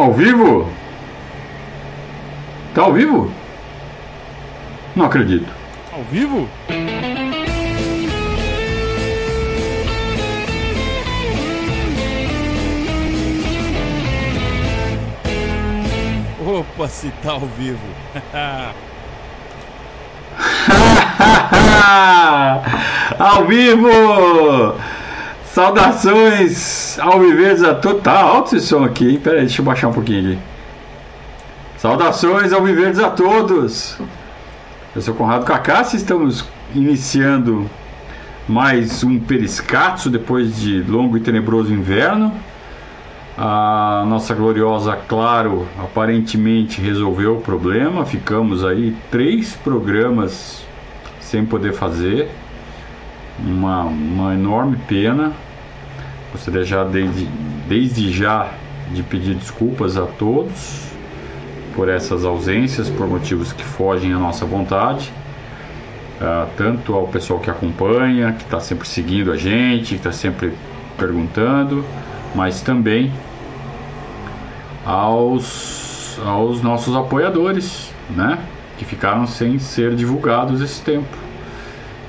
[0.00, 0.66] Ao vivo?
[2.74, 3.30] Tá ao vivo?
[4.96, 5.52] Não acredito.
[5.92, 6.48] Ao vivo?
[16.46, 17.78] Opa, se tá ao vivo.
[23.18, 24.80] ao vivo!
[25.52, 28.02] Saudações ao viver a todos.
[28.02, 29.20] Tá alto esse som aqui, hein?
[29.20, 30.38] Pera aí, deixa eu baixar um pouquinho aqui.
[31.76, 33.98] Saudações ao viver a todos!
[34.94, 37.68] Eu sou Conrado Cacassi, estamos iniciando
[38.48, 42.32] mais um periscatso depois de longo e tenebroso inverno.
[43.36, 48.06] A nossa gloriosa Claro aparentemente resolveu o problema.
[48.06, 50.64] Ficamos aí três programas
[51.18, 52.30] sem poder fazer.
[53.38, 55.32] Uma, uma enorme pena.
[56.32, 57.26] Gostaria já desde,
[57.68, 58.50] desde já
[58.92, 60.90] de pedir desculpas a todos
[61.74, 65.12] por essas ausências, por motivos que fogem à nossa vontade.
[66.20, 70.52] Uh, tanto ao pessoal que acompanha, que está sempre seguindo a gente, que está sempre
[70.98, 71.82] perguntando,
[72.34, 73.10] mas também
[74.84, 78.38] aos, aos nossos apoiadores, né?
[78.76, 81.16] Que ficaram sem ser divulgados esse tempo.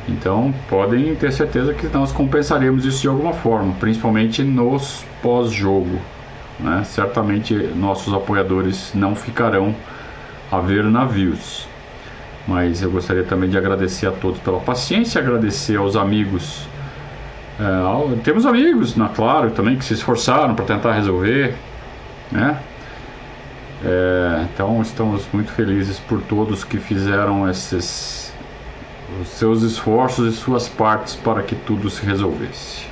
[0.07, 5.99] Então podem ter certeza que nós compensaremos isso de alguma forma, principalmente nos pós-jogo.
[6.59, 6.83] Né?
[6.85, 9.75] Certamente nossos apoiadores não ficarão
[10.51, 11.67] a ver navios.
[12.47, 16.67] Mas eu gostaria também de agradecer a todos pela paciência, agradecer aos amigos.
[17.59, 21.55] É, temos amigos, na Claro, também que se esforçaram para tentar resolver.
[22.31, 22.59] Né?
[23.83, 28.33] É, então estamos muito felizes por todos que fizeram esses
[29.19, 32.85] os seus esforços e suas partes para que tudo se resolvesse.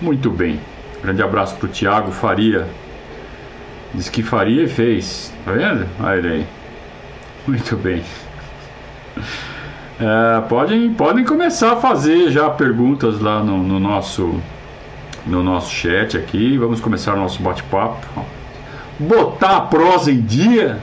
[0.00, 0.60] Muito bem.
[1.02, 2.66] Grande abraço para o Tiago Faria.
[3.94, 5.32] Diz que faria e fez.
[5.44, 5.86] Tá vendo?
[6.00, 6.46] Olha ele aí.
[7.46, 8.02] Muito bem.
[9.96, 14.42] É, podem, podem começar a fazer já perguntas lá no, no nosso
[15.24, 16.58] no nosso chat aqui.
[16.58, 18.04] Vamos começar o nosso bate-papo.
[18.98, 20.80] Botar a prosa em dia,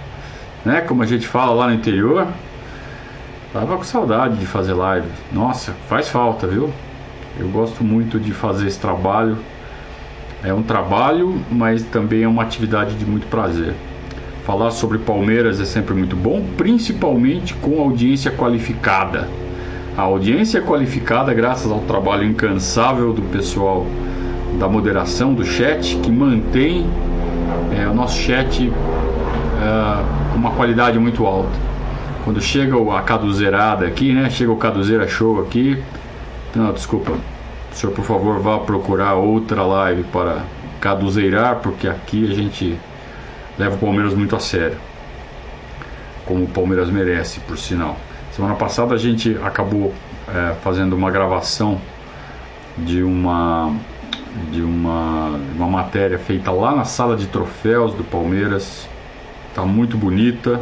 [0.63, 0.79] né?
[0.79, 2.25] Como a gente fala lá no interior.
[3.53, 5.07] Tava com saudade de fazer live.
[5.29, 6.69] Nossa, faz falta, viu?
[7.37, 9.37] Eu gosto muito de fazer esse trabalho.
[10.41, 13.73] É um trabalho, mas também é uma atividade de muito prazer.
[14.45, 19.27] Falar sobre Palmeiras é sempre muito bom, principalmente com audiência qualificada.
[19.97, 23.85] A audiência qualificada, graças ao trabalho incansável do pessoal
[24.57, 26.89] da moderação do chat, que mantém
[27.77, 31.70] é, o nosso chat é, com uma qualidade muito alta
[32.23, 34.29] quando chega a caduzeirada aqui, né?
[34.29, 35.81] Chega o caduzeira show aqui.
[36.55, 37.11] Não, desculpa.
[37.11, 40.43] O senhor, por favor, vá procurar outra live para
[40.79, 42.77] caduzeirar, porque aqui a gente
[43.57, 44.77] leva o Palmeiras muito a sério.
[46.25, 47.97] Como o Palmeiras merece, por sinal.
[48.31, 49.93] Semana passada a gente acabou
[50.27, 51.79] é, fazendo uma gravação
[52.77, 53.73] de uma
[54.49, 58.87] de uma, uma matéria feita lá na sala de troféus do Palmeiras.
[59.53, 60.61] Tá muito bonita.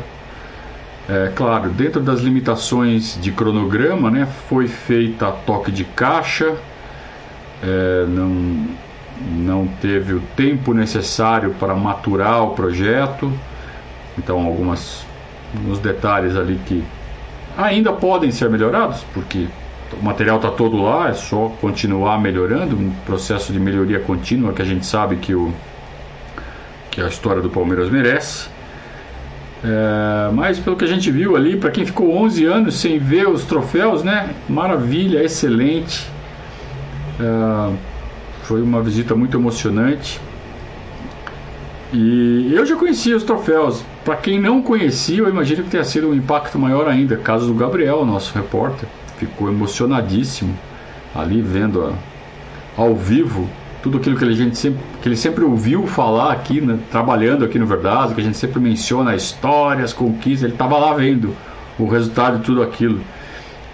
[1.09, 6.55] É, claro, dentro das limitações de cronograma, né, foi feita a toque de caixa,
[7.63, 8.67] é, não,
[9.19, 13.33] não teve o tempo necessário para maturar o projeto,
[14.19, 15.03] então algumas,
[15.57, 16.83] alguns detalhes ali que
[17.57, 19.47] ainda podem ser melhorados, porque
[19.99, 24.61] o material está todo lá, é só continuar melhorando, um processo de melhoria contínua que
[24.61, 25.51] a gente sabe que, o,
[26.91, 28.58] que a história do Palmeiras merece.
[29.63, 33.27] É, mas pelo que a gente viu ali, para quem ficou 11 anos sem ver
[33.27, 34.29] os troféus, né?
[34.47, 36.09] Maravilha, excelente.
[37.19, 37.73] É,
[38.43, 40.19] foi uma visita muito emocionante.
[41.91, 43.83] E eu já conhecia os troféus.
[44.05, 47.17] Para quem não conhecia, eu imagino que tenha sido um impacto maior ainda.
[47.17, 48.87] Caso do Gabriel, nosso repórter,
[49.17, 50.55] ficou emocionadíssimo
[51.13, 51.93] ali vendo a,
[52.77, 53.49] ao vivo
[53.81, 57.57] tudo aquilo que, a gente sempre, que ele sempre ouviu falar aqui, né, trabalhando aqui
[57.57, 61.35] no Verdade, que a gente sempre menciona histórias, conquistas, ele estava lá vendo
[61.77, 62.99] o resultado de tudo aquilo.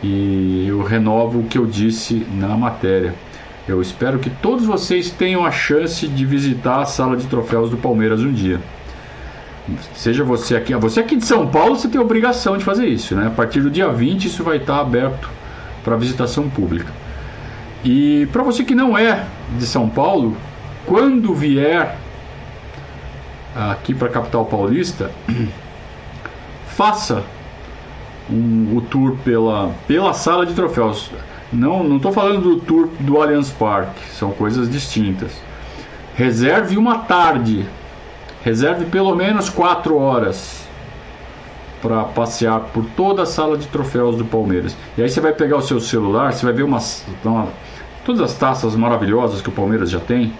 [0.03, 3.15] E eu renovo o que eu disse na matéria.
[3.68, 7.77] Eu espero que todos vocês tenham a chance de visitar a sala de troféus do
[7.77, 8.59] Palmeiras um dia.
[9.95, 13.25] Seja você aqui, você aqui de São Paulo, você tem obrigação de fazer isso, né?
[13.25, 15.27] A partir do dia 20 isso vai estar aberto
[15.83, 16.91] para visitação pública.
[17.85, 19.25] E para você que não é
[19.59, 20.35] de São Paulo,
[20.87, 21.95] quando vier
[23.55, 25.11] aqui para a capital paulista,
[26.75, 27.23] faça
[28.29, 31.11] um, o tour pela, pela sala de troféus.
[31.53, 35.39] Não não estou falando do tour do Allianz Parque, são coisas distintas.
[36.15, 37.67] Reserve uma tarde,
[38.45, 40.67] Reserve pelo menos 4 horas
[41.81, 44.77] para passear por toda a sala de troféus do Palmeiras.
[44.95, 47.47] E aí você vai pegar o seu celular, você vai ver umas, uma,
[48.06, 50.31] todas as taças maravilhosas que o Palmeiras já tem,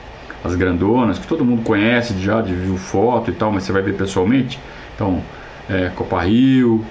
[0.44, 3.82] as grandonas, que todo mundo conhece já, de viu foto e tal, mas você vai
[3.82, 4.60] ver pessoalmente.
[4.94, 5.22] Então,
[5.68, 6.86] é, Copa Rio,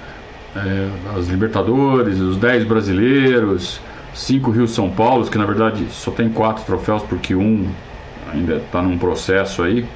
[0.57, 3.81] é, as Libertadores, os 10 brasileiros,
[4.13, 7.69] 5 Rio São Paulo, que na verdade só tem 4 troféus porque um
[8.33, 9.87] ainda está num processo aí.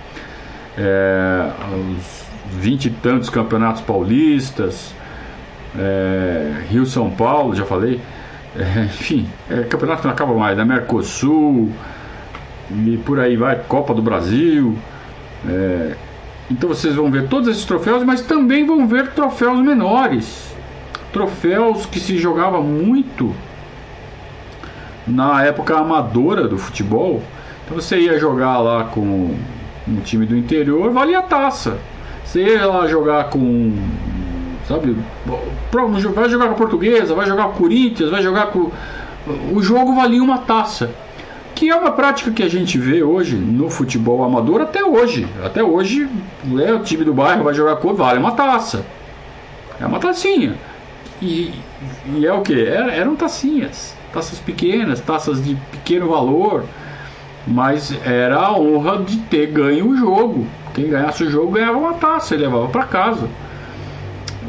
[0.76, 1.50] É,
[1.98, 2.24] os
[2.60, 4.94] 20 e tantos campeonatos paulistas,
[5.76, 8.00] é, Rio São Paulo, já falei.
[8.56, 10.74] É, enfim, é, campeonato que não acaba mais, da né?
[10.74, 11.70] Mercosul
[12.70, 14.76] e por aí vai, Copa do Brasil.
[15.48, 15.94] É,
[16.50, 20.54] então vocês vão ver todos esses troféus, mas também vão ver troféus menores.
[21.12, 23.34] Troféus que se jogava muito
[25.06, 27.22] na época amadora do futebol.
[27.64, 29.34] Então você ia jogar lá com
[29.86, 31.78] um time do interior, valia taça.
[32.24, 33.74] Você ia lá jogar com.
[34.68, 34.94] Sabe?
[36.14, 38.70] Vai jogar com a portuguesa, vai jogar com o Corinthians, vai jogar com.
[39.54, 40.90] O jogo valia uma taça.
[41.54, 45.26] Que é uma prática que a gente vê hoje no futebol amador até hoje.
[45.42, 46.08] Até hoje,
[46.62, 48.84] é, o time do bairro vai jogar com vale uma taça.
[49.80, 50.54] É uma tacinha.
[51.20, 51.52] E,
[52.14, 52.62] e é o que?
[52.62, 53.96] Eram tacinhas.
[54.12, 56.64] Taças pequenas, taças de pequeno valor.
[57.46, 60.46] Mas era a honra de ter ganho o jogo.
[60.74, 63.28] Quem ganhasse o jogo ganhava uma taça e levava para casa.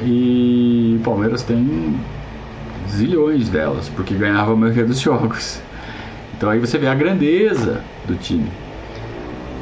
[0.01, 1.95] E o Palmeiras tem
[2.89, 5.61] zilhões delas, porque ganhava a maioria dos jogos.
[6.37, 8.49] Então aí você vê a grandeza do time.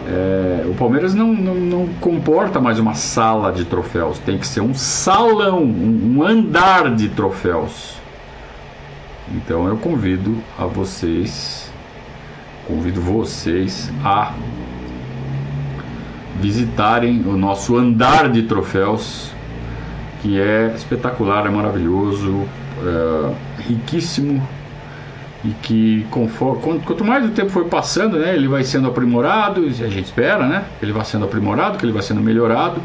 [0.10, 4.62] É, o Palmeiras não, não, não, comporta mais uma sala de troféus, tem que ser
[4.62, 7.98] um salão, um, um andar de troféus.
[9.34, 11.70] Então eu convido a vocês,
[12.66, 14.32] convido vocês a
[16.40, 19.32] visitarem o nosso andar de troféus,
[20.22, 22.48] que é espetacular, é maravilhoso,
[22.84, 23.34] é,
[23.64, 24.46] riquíssimo
[25.44, 29.70] e que conforme, quanto mais o tempo for passando, né, ele vai sendo aprimorado, a
[29.70, 32.82] gente espera, né, que ele vai sendo aprimorado, que ele vai sendo melhorado,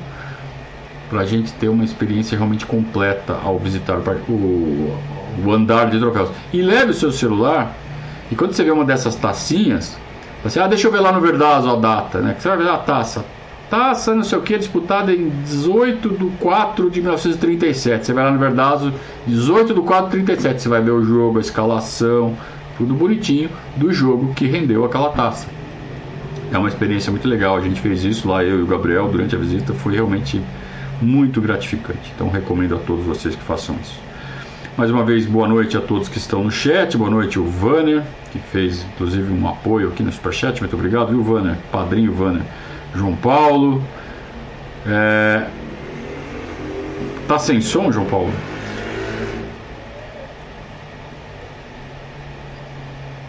[1.08, 3.98] para a gente ter uma experiência realmente completa ao visitar
[4.28, 4.98] o,
[5.44, 6.30] o andar de troféus.
[6.52, 7.74] E leve o seu celular
[8.32, 9.98] e quando você vê uma dessas tacinhas,
[10.42, 12.32] você, ah, deixa eu ver lá no Verdazo a data, né?
[12.32, 13.22] Que você vai ver a taça,
[13.72, 18.04] taça, não sei o que, disputada em 18 de 4 de 1937.
[18.04, 18.92] Você vai lá no Verdazo,
[19.26, 20.60] 18 de 4 de 37.
[20.60, 22.36] Você vai ver o jogo, a escalação,
[22.76, 23.48] tudo bonitinho
[23.78, 25.48] do jogo que rendeu aquela taça.
[26.52, 27.56] É uma experiência muito legal.
[27.56, 29.72] A gente fez isso lá, eu e o Gabriel, durante a visita.
[29.72, 30.38] Foi realmente
[31.00, 32.12] muito gratificante.
[32.14, 33.98] Então recomendo a todos vocês que façam isso.
[34.76, 36.94] Mais uma vez, boa noite a todos que estão no chat.
[36.98, 38.02] Boa noite, o Vanner,
[38.32, 40.60] que fez inclusive um apoio aqui no Superchat.
[40.60, 41.56] Muito obrigado, viu, Vanner?
[41.70, 42.42] Padrinho Vanner.
[42.94, 43.82] João Paulo.
[44.86, 45.46] É...
[47.26, 48.32] Tá sem som, João Paulo?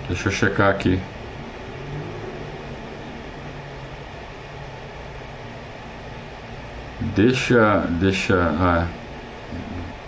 [0.07, 0.99] Deixa eu checar aqui.
[7.15, 8.87] Deixa, deixa, ah,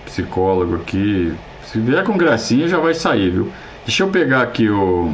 [0.05, 1.35] psicólogo aqui.
[1.63, 3.51] Se vier com gracinha já vai sair, viu?
[3.85, 5.13] Deixa eu pegar aqui o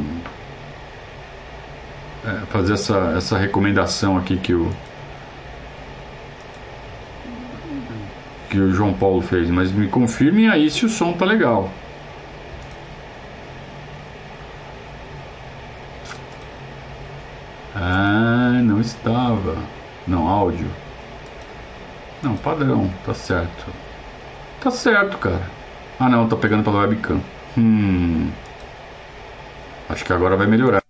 [2.48, 4.70] fazer essa, essa recomendação aqui que o
[8.50, 11.70] que o João Paulo fez, mas me confirmem aí se o som tá legal.
[17.74, 19.56] Ah, não estava.
[20.06, 20.70] Não, áudio.
[22.22, 23.66] Não, padrão, tá certo.
[24.60, 25.50] Tá certo, cara.
[25.98, 27.20] Ah não, tá pegando pela webcam.
[27.56, 28.30] Hum.
[29.88, 30.81] Acho que agora vai melhorar.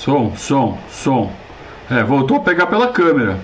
[0.00, 1.30] Som, som, som.
[1.90, 3.38] É, voltou a pegar pela câmera.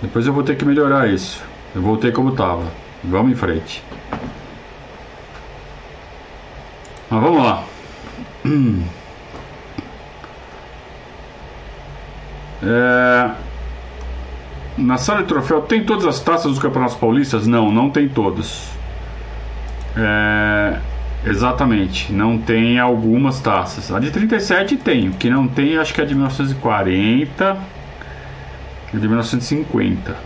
[0.00, 1.42] Depois eu vou ter que melhorar isso.
[1.74, 2.62] Eu voltei como estava.
[3.02, 3.82] Vamos em frente.
[7.10, 7.64] Mas vamos lá.
[12.64, 13.30] É...
[14.78, 17.44] Na sala de troféu tem todas as taças dos campeonatos paulistas?
[17.44, 18.70] Não, não tem todas.
[19.96, 20.78] É...
[21.24, 23.92] Exatamente, não tem algumas taças.
[23.92, 27.58] A de 37 tem, o que não tem acho que é de 1940
[28.92, 30.16] e de 1950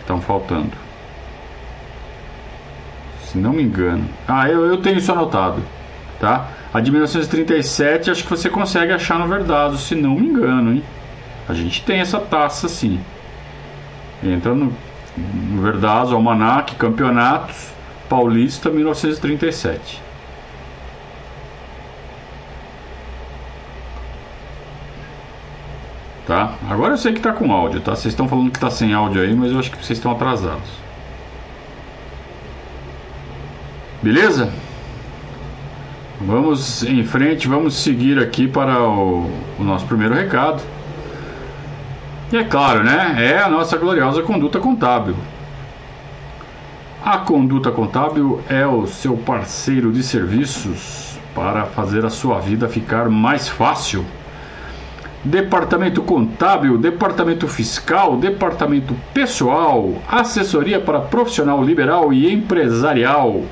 [0.00, 0.72] estão faltando.
[3.24, 4.04] Se não me engano.
[4.26, 5.62] Ah, eu, eu tenho isso anotado,
[6.18, 6.48] tá?
[6.74, 10.82] A de 1937 acho que você consegue achar no Verdazo, se não me engano, hein?
[11.48, 13.00] A gente tem essa taça sim.
[14.22, 14.72] Entra no,
[15.16, 17.70] no Verdazo, Almanac, Campeonatos
[18.08, 20.02] Paulista 1937.
[26.32, 26.54] Tá?
[26.70, 27.94] Agora eu sei que tá com áudio, tá?
[27.94, 30.70] Vocês estão falando que tá sem áudio aí, mas eu acho que vocês estão atrasados.
[34.00, 34.50] Beleza?
[36.22, 40.62] Vamos em frente, vamos seguir aqui para o, o nosso primeiro recado.
[42.32, 43.14] E é claro, né?
[43.18, 45.14] É a nossa gloriosa conduta contábil.
[47.04, 53.10] A conduta contábil é o seu parceiro de serviços para fazer a sua vida ficar
[53.10, 54.02] mais fácil.
[55.24, 63.42] Departamento contábil, departamento fiscal, departamento pessoal, assessoria para profissional liberal e empresarial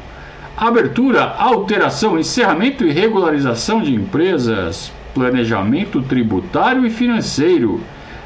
[0.61, 7.81] abertura, alteração, encerramento e regularização de empresas, planejamento tributário e financeiro,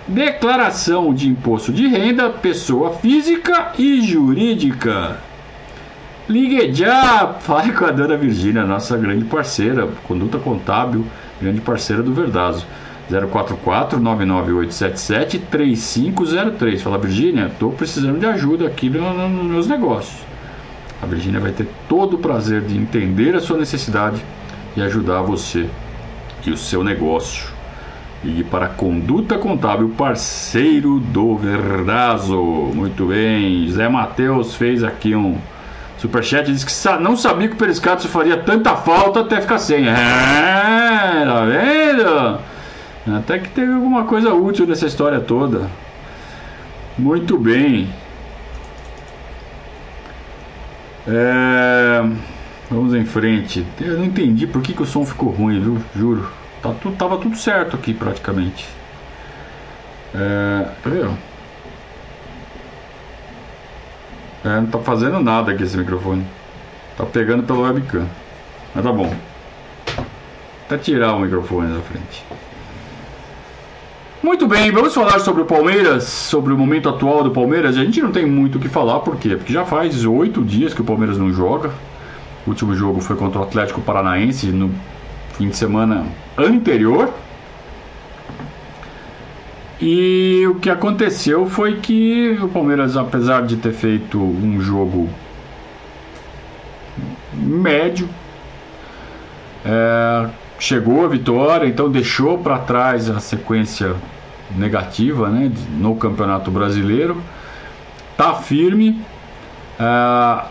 [0.09, 5.19] declaração de imposto de renda, pessoa física e jurídica.
[6.29, 11.07] Ligue já, fale com a dona Virgínia, nossa grande parceira, conduta contábil,
[11.41, 12.67] grande parceira do Verdazo.
[13.09, 16.83] 044 99877 3503.
[16.83, 20.23] Fala, Virgínia, estou precisando de ajuda aqui nos no meus negócios.
[21.03, 24.23] A Virgínia vai ter todo o prazer de entender a sua necessidade
[24.77, 25.69] e ajudar você
[26.47, 27.53] e o seu negócio.
[28.23, 32.41] E para Conduta Contábil, parceiro do Verdazo.
[32.75, 33.69] Muito bem.
[33.71, 35.37] Zé Matheus fez aqui um
[35.99, 36.51] superchat.
[36.51, 39.87] Disse que não sabia que o Periscato faria tanta falta até ficar sem.
[39.87, 42.54] É, tá vendo?
[43.07, 45.69] Até que teve alguma coisa útil nessa história toda.
[46.97, 47.89] Muito bem.
[51.07, 52.03] É...
[52.71, 53.67] Vamos em frente.
[53.81, 55.79] Eu não entendi por que, que o som ficou ruim, viu?
[55.95, 56.31] Juro.
[56.63, 58.67] Tá tava tudo certo aqui praticamente.
[60.15, 60.69] É...
[60.83, 60.91] Tá?
[64.45, 66.27] É, não tá fazendo nada aqui esse microfone.
[66.97, 68.07] Tá pegando pelo webcam.
[68.75, 69.15] Mas tá bom.
[70.67, 72.25] Até tirar o microfone da frente.
[74.25, 77.76] Muito bem, vamos falar sobre o Palmeiras, sobre o momento atual do Palmeiras.
[77.76, 79.37] A gente não tem muito o que falar, por quê?
[79.37, 81.71] Porque já faz oito dias que o Palmeiras não joga.
[82.47, 84.71] O último jogo foi contra o Atlético Paranaense no
[85.35, 86.07] fim de semana
[86.38, 87.12] anterior.
[89.78, 95.07] E o que aconteceu foi que o Palmeiras, apesar de ter feito um jogo
[97.35, 98.09] médio,
[99.66, 103.95] é, chegou a vitória, então deixou para trás a sequência
[104.57, 107.21] negativa né, no Campeonato Brasileiro.
[108.17, 109.01] Tá firme.
[109.79, 110.47] Uh,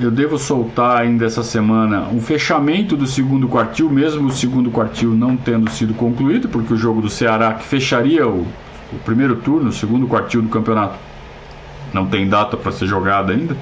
[0.00, 5.10] eu devo soltar ainda essa semana um fechamento do segundo quartil, mesmo o segundo quartil
[5.10, 8.46] não tendo sido concluído, porque o jogo do Ceará, que fecharia o,
[8.90, 10.94] o primeiro turno, o segundo quartil do campeonato,
[11.92, 13.54] não tem data para ser jogado ainda.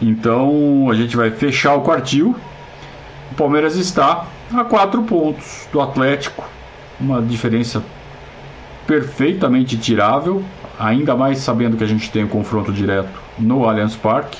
[0.00, 2.34] Então a gente vai fechar o quartil.
[3.30, 6.44] O Palmeiras está a quatro pontos do Atlético,
[7.00, 7.82] uma diferença
[8.86, 10.42] perfeitamente tirável,
[10.78, 14.38] ainda mais sabendo que a gente tem um confronto direto no Allianz Parque.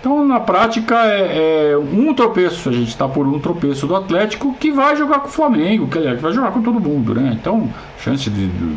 [0.00, 2.68] Então, na prática, é, é um tropeço.
[2.68, 5.98] A gente está por um tropeço do Atlético que vai jogar com o Flamengo, que,
[5.98, 7.36] que vai jogar com todo mundo, né?
[7.40, 8.76] Então, chance de, de,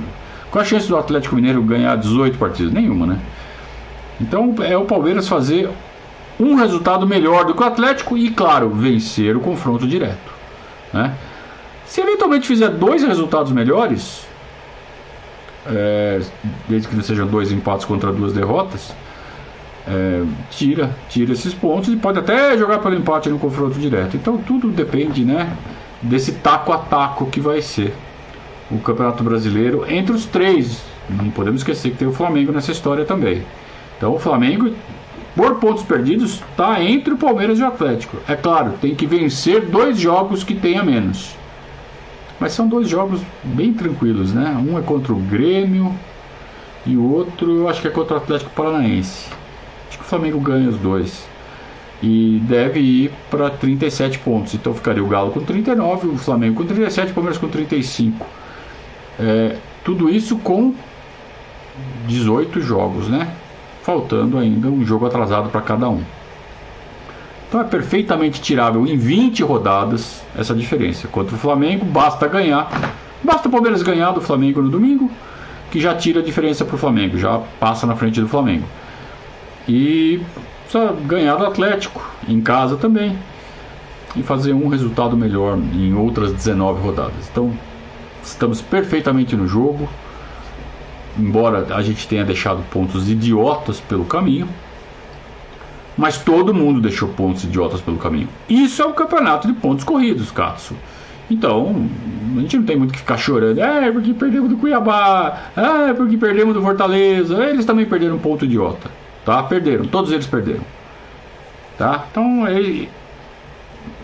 [0.49, 2.71] qual a chance do Atlético Mineiro ganhar 18 partidas?
[2.71, 3.19] Nenhuma, né?
[4.21, 5.69] Então, é o Palmeiras fazer
[6.39, 10.36] um resultado melhor do que o Atlético e, claro, vencer o confronto direto.
[10.93, 11.13] Né?
[11.85, 14.25] Se eventualmente fizer dois resultados melhores,
[15.65, 16.21] é,
[16.67, 18.93] desde que não sejam dois empates contra duas derrotas,
[19.87, 24.17] é, tira, tira esses pontos e pode até jogar pelo empate no confronto direto.
[24.17, 25.55] Então tudo depende, né,
[26.01, 27.93] desse taco a taco que vai ser
[28.69, 30.81] o Campeonato Brasileiro entre os três.
[31.09, 33.43] Não podemos esquecer que tem o Flamengo nessa história também.
[33.97, 34.73] Então o Flamengo,
[35.37, 38.17] por pontos perdidos, está entre o Palmeiras e o Atlético.
[38.27, 41.35] É claro, tem que vencer dois jogos que tenha menos.
[42.39, 44.57] Mas são dois jogos bem tranquilos, né?
[44.67, 45.93] Um é contra o Grêmio
[46.87, 49.29] e o outro eu acho que é contra o Atlético Paranaense.
[49.87, 51.27] Acho que o Flamengo ganha os dois.
[52.01, 54.55] E deve ir para 37 pontos.
[54.55, 58.25] Então ficaria o Galo com 39, o Flamengo com 37, o Palmeiras com 35.
[59.19, 60.73] É, tudo isso com
[62.07, 63.27] 18 jogos, né?
[63.87, 66.03] Faltando ainda um jogo atrasado para cada um.
[67.47, 71.07] Então é perfeitamente tirável em 20 rodadas essa diferença.
[71.07, 72.69] Contra o Flamengo, basta ganhar.
[73.23, 75.09] Basta o Palmeiras ganhar do Flamengo no domingo,
[75.71, 78.65] que já tira a diferença para o Flamengo, já passa na frente do Flamengo.
[79.69, 80.21] E
[80.67, 83.17] só ganhar do Atlético, em casa também.
[84.17, 87.29] E fazer um resultado melhor em outras 19 rodadas.
[87.31, 87.53] Então,
[88.21, 89.87] estamos perfeitamente no jogo.
[91.17, 94.47] Embora a gente tenha deixado pontos idiotas pelo caminho,
[95.97, 98.29] mas todo mundo deixou pontos idiotas pelo caminho.
[98.47, 100.75] Isso é um campeonato de pontos corridos, Katsu.
[101.29, 101.87] Então,
[102.37, 103.59] a gente não tem muito que ficar chorando.
[103.59, 105.49] É, porque perdemos do Cuiabá.
[105.55, 107.43] É, porque perdemos do Fortaleza.
[107.43, 108.89] Eles também perderam um ponto idiota.
[109.25, 109.43] Tá?
[109.43, 109.85] Perderam.
[109.85, 110.61] Todos eles perderam.
[111.77, 112.05] Tá?
[112.09, 112.89] Então, aí,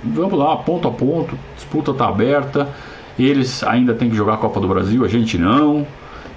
[0.03, 1.37] vamos lá, ponto a ponto.
[1.55, 2.67] Disputa tá aberta.
[3.17, 5.87] Eles ainda têm que jogar a Copa do Brasil, a gente não.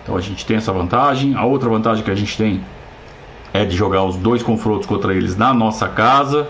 [0.06, 1.34] Então a gente tem essa vantagem.
[1.34, 2.60] A outra vantagem que a gente tem
[3.52, 6.46] é de jogar os dois confrontos contra eles na nossa casa.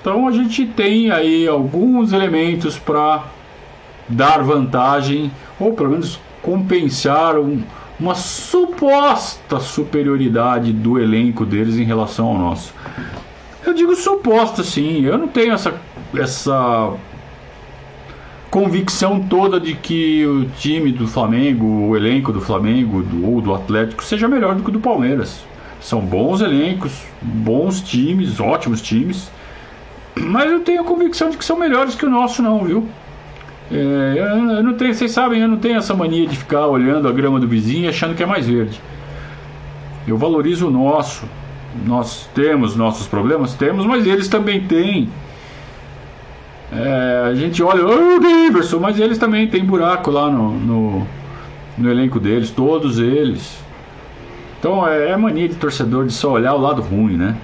[0.00, 3.24] Então a gente tem aí alguns elementos para
[4.08, 7.60] dar vantagem ou pelo menos compensar um,
[7.98, 12.72] uma suposta superioridade do elenco deles em relação ao nosso.
[13.66, 15.04] Eu digo suposta, sim.
[15.04, 15.74] Eu não tenho essa
[16.14, 16.94] essa
[18.52, 23.54] convicção toda de que o time do Flamengo, o elenco do Flamengo do, ou do
[23.54, 25.42] Atlético seja melhor do que o do Palmeiras.
[25.80, 29.30] São bons elencos, bons times, ótimos times,
[30.14, 32.86] mas eu tenho a convicção de que são melhores que o nosso, não, viu?
[33.70, 37.12] É, eu não tenho, vocês sabem, eu não tenho essa mania de ficar olhando a
[37.12, 38.78] grama do vizinho e achando que é mais verde.
[40.06, 41.24] Eu valorizo o nosso.
[41.86, 45.08] Nós temos nossos problemas, temos, mas eles também têm.
[46.74, 51.06] É, a gente olha, o Daverson, mas eles também têm buraco lá no, no,
[51.76, 53.62] no, elenco deles, todos eles.
[54.58, 57.36] Então é, é mania de torcedor de só olhar o lado ruim, né?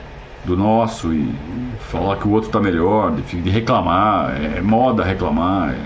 [0.47, 1.28] Do nosso e
[1.90, 5.78] falar que o outro tá melhor, de, de reclamar, é moda reclamar, é,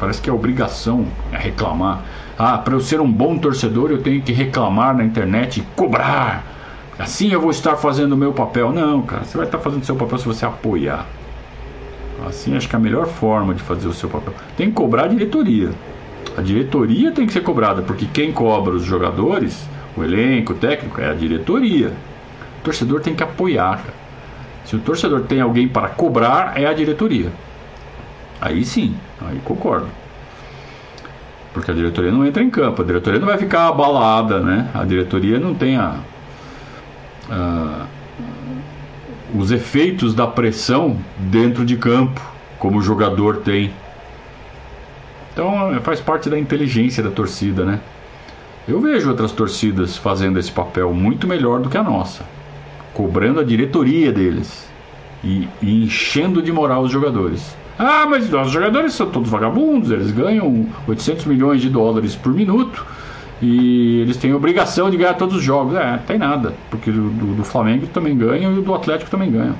[0.00, 2.02] parece que é obrigação reclamar.
[2.36, 6.44] Ah, para eu ser um bom torcedor eu tenho que reclamar na internet e cobrar.
[6.98, 8.72] Assim eu vou estar fazendo o meu papel.
[8.72, 11.06] Não, cara, você vai estar fazendo o seu papel se você apoiar.
[12.26, 14.34] Assim, acho que é a melhor forma de fazer o seu papel.
[14.56, 15.70] Tem que cobrar a diretoria.
[16.36, 21.00] A diretoria tem que ser cobrada, porque quem cobra os jogadores, o elenco, o técnico,
[21.00, 21.92] é a diretoria.
[22.58, 23.78] O torcedor tem que apoiar.
[23.78, 23.94] Cara.
[24.64, 27.32] Se o torcedor tem alguém para cobrar, é a diretoria.
[28.40, 29.88] Aí sim, aí concordo.
[31.54, 34.68] Porque a diretoria não entra em campo, a diretoria não vai ficar abalada, né?
[34.74, 35.96] A diretoria não tem a,
[37.30, 37.86] a
[39.34, 42.20] os efeitos da pressão dentro de campo,
[42.58, 43.72] como o jogador tem.
[45.32, 47.80] Então faz parte da inteligência da torcida, né?
[48.66, 52.24] Eu vejo outras torcidas fazendo esse papel muito melhor do que a nossa,
[52.92, 54.68] cobrando a diretoria deles
[55.24, 57.56] e, e enchendo de moral os jogadores.
[57.78, 62.84] Ah, mas os jogadores são todos vagabundos, eles ganham 800 milhões de dólares por minuto
[63.40, 65.76] e eles têm obrigação de ganhar todos os jogos.
[65.76, 69.54] É, tem nada, porque do, do, do Flamengo também ganham e do Atlético também ganham.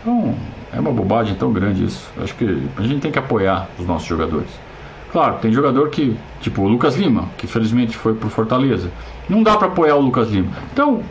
[0.00, 0.34] Então,
[0.72, 2.10] é uma bobagem tão grande isso.
[2.20, 4.50] Acho que a gente tem que apoiar os nossos jogadores.
[5.12, 8.90] Claro, tem jogador que, tipo o Lucas Lima, que felizmente foi pro Fortaleza.
[9.28, 10.50] Não dá para apoiar o Lucas Lima.
[10.72, 11.02] Então,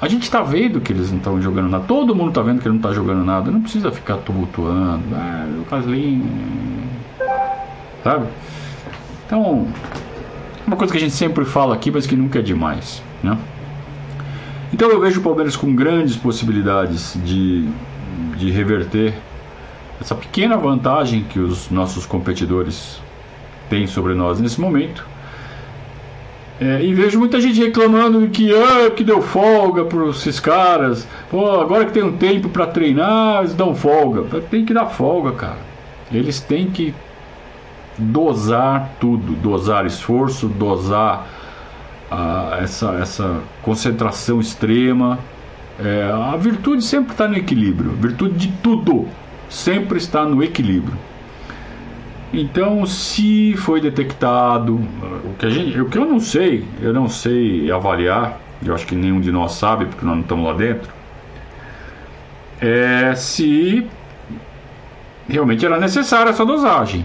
[0.00, 1.84] a gente está vendo que eles não estão jogando nada.
[1.88, 3.50] Todo mundo está vendo que ele não está jogando nada.
[3.50, 5.02] Não precisa ficar tumultuando.
[5.12, 6.24] Ah, Lucas Lima.
[8.04, 8.26] Sabe?
[9.26, 9.66] Então,
[10.68, 13.02] uma coisa que a gente sempre fala aqui, mas que nunca é demais.
[13.22, 13.36] Né?
[14.72, 17.66] Então eu vejo o Palmeiras com grandes possibilidades de,
[18.36, 19.14] de reverter
[20.00, 23.00] essa pequena vantagem que os nossos competidores
[23.68, 25.04] têm sobre nós nesse momento.
[26.60, 31.06] É, e vejo muita gente reclamando que, ah, que deu folga para esses caras.
[31.30, 34.40] Pô, agora que tem um tempo para treinar, eles dão folga.
[34.50, 35.58] Tem que dar folga, cara.
[36.12, 36.94] Eles têm que
[37.98, 41.26] dosar tudo, dosar esforço, dosar
[42.10, 45.18] ah, essa, essa concentração extrema.
[45.78, 49.06] É, a virtude sempre está no equilíbrio, a virtude de tudo
[49.48, 50.96] sempre está no equilíbrio.
[52.32, 57.08] Então, se foi detectado, o que, a gente, o que eu não sei, eu não
[57.08, 60.92] sei avaliar, eu acho que nenhum de nós sabe, porque nós não estamos lá dentro,
[62.60, 63.86] é se
[65.28, 67.04] realmente era necessária essa dosagem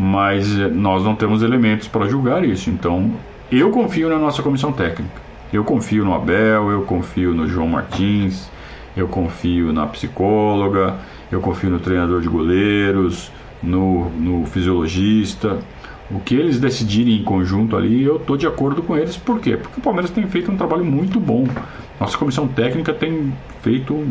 [0.00, 2.70] mas eh, nós não temos elementos para julgar isso.
[2.70, 3.12] Então,
[3.52, 5.20] eu confio na nossa comissão técnica.
[5.52, 8.50] Eu confio no Abel, eu confio no João Martins,
[8.96, 10.96] eu confio na psicóloga,
[11.30, 13.30] eu confio no treinador de goleiros,
[13.62, 15.58] no, no fisiologista.
[16.10, 19.18] O que eles decidirem em conjunto ali, eu estou de acordo com eles.
[19.18, 19.58] Por quê?
[19.58, 21.46] Porque o Palmeiras tem feito um trabalho muito bom.
[22.00, 24.10] Nossa comissão técnica tem feito um,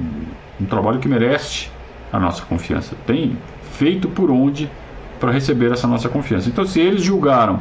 [0.62, 1.70] um trabalho que merece
[2.14, 2.96] a nossa confiança.
[3.08, 3.36] Tem
[3.72, 4.70] feito por onde
[5.20, 6.50] para receber essa nossa confiança.
[6.50, 7.60] Então, se eles julgaram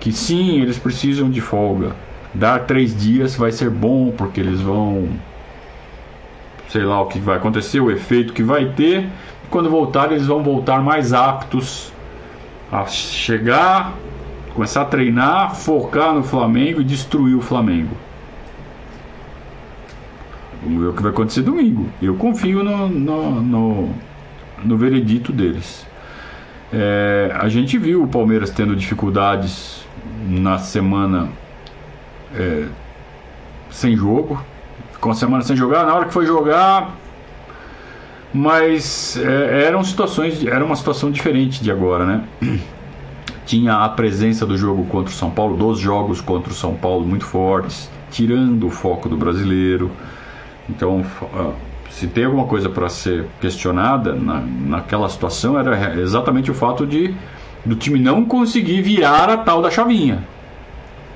[0.00, 1.94] que sim, eles precisam de folga,
[2.32, 5.08] dar três dias vai ser bom, porque eles vão.
[6.68, 9.06] Sei lá o que vai acontecer, o efeito que vai ter.
[9.50, 11.92] Quando voltar, eles vão voltar mais aptos
[12.72, 13.92] a chegar,
[14.54, 17.96] começar a treinar, focar no Flamengo e destruir o Flamengo.
[20.62, 21.88] Vamos ver o que vai acontecer domingo.
[22.02, 23.94] Eu confio no, no, no
[24.64, 25.86] no veredito deles.
[26.76, 29.86] É, a gente viu o Palmeiras tendo dificuldades
[30.26, 31.28] na semana
[32.34, 32.66] é,
[33.70, 34.44] sem jogo,
[34.90, 36.96] ficou uma semana sem jogar, na hora que foi jogar,
[38.32, 42.24] mas é, eram situações, era uma situação diferente de agora, né?
[43.46, 47.06] Tinha a presença do jogo contra o São Paulo, dos jogos contra o São Paulo
[47.06, 49.92] muito fortes, tirando o foco do brasileiro.
[50.68, 51.04] Então,
[51.94, 57.14] se tem alguma coisa para ser questionada na, naquela situação, era exatamente o fato de
[57.64, 60.22] do time não conseguir virar a tal da chavinha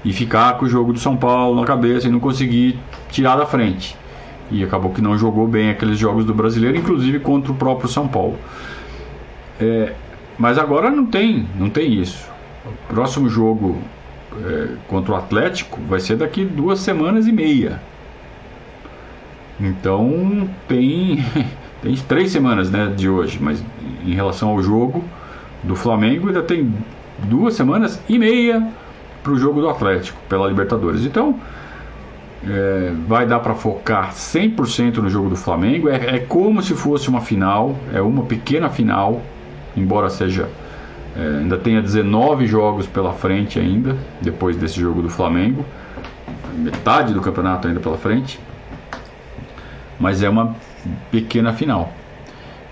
[0.04, 2.78] e ficar com o jogo do São Paulo na cabeça e não conseguir
[3.10, 3.96] tirar da frente.
[4.50, 8.06] E acabou que não jogou bem aqueles jogos do brasileiro, inclusive contra o próprio São
[8.06, 8.38] Paulo.
[9.60, 9.94] É,
[10.38, 12.24] mas agora não tem, não tem isso.
[12.64, 13.76] O próximo jogo
[14.46, 17.82] é, contra o Atlético vai ser daqui duas semanas e meia.
[19.60, 21.24] Então tem,
[21.82, 23.62] tem três semanas né, de hoje, mas
[24.04, 25.04] em relação ao jogo
[25.62, 26.72] do Flamengo ainda tem
[27.24, 28.66] duas semanas e meia
[29.22, 31.04] para o jogo do Atlético pela Libertadores.
[31.04, 31.38] Então
[32.46, 35.88] é, vai dar para focar 100% no jogo do Flamengo.
[35.88, 39.20] É, é, como se fosse uma final, é uma pequena final,
[39.76, 40.48] embora seja
[41.16, 45.64] é, ainda tenha 19 jogos pela frente ainda depois desse jogo do Flamengo,
[46.56, 48.38] metade do campeonato ainda pela frente
[49.98, 50.54] mas é uma
[51.10, 51.92] pequena final.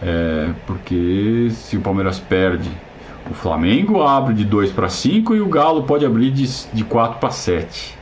[0.02, 2.70] É, porque se o Palmeiras perde,
[3.30, 7.18] o Flamengo abre de 2 para 5 e o Galo pode abrir de, de 4
[7.18, 7.96] para 7.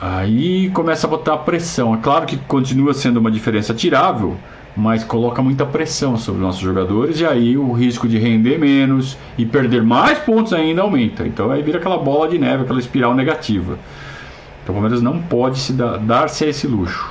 [0.00, 1.94] Aí começa a botar pressão.
[1.94, 4.36] É claro que continua sendo uma diferença tirável,
[4.76, 9.16] mas coloca muita pressão sobre os nossos jogadores e aí o risco de render menos
[9.38, 11.26] e perder mais pontos ainda aumenta.
[11.26, 13.78] Então aí vira aquela bola de neve, aquela espiral negativa.
[14.66, 17.08] Então o Palmeiras não pode se dar, dar-se a esse luxo.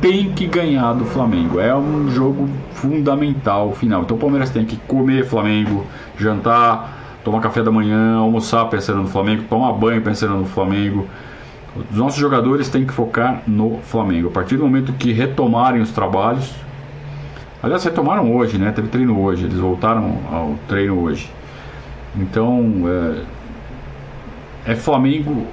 [0.00, 1.60] Tem que ganhar do Flamengo.
[1.60, 4.02] É um jogo fundamental final.
[4.02, 5.86] Então o Palmeiras tem que comer Flamengo,
[6.18, 11.06] jantar, tomar café da manhã, almoçar pensando no Flamengo, tomar banho pensando no Flamengo.
[11.88, 14.26] Os nossos jogadores têm que focar no Flamengo.
[14.26, 16.52] A partir do momento que retomarem os trabalhos,
[17.62, 18.72] aliás, retomaram hoje, né?
[18.72, 21.30] Teve treino hoje, eles voltaram ao treino hoje.
[22.16, 22.82] Então,
[24.66, 25.46] é, é Flamengo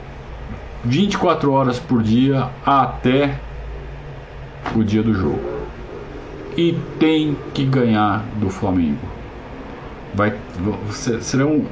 [0.84, 3.40] 24 horas por dia até
[4.76, 5.42] o dia do jogo.
[6.58, 9.08] E tem que ganhar do Flamengo.
[10.14, 10.34] Vai,
[11.22, 11.66] serão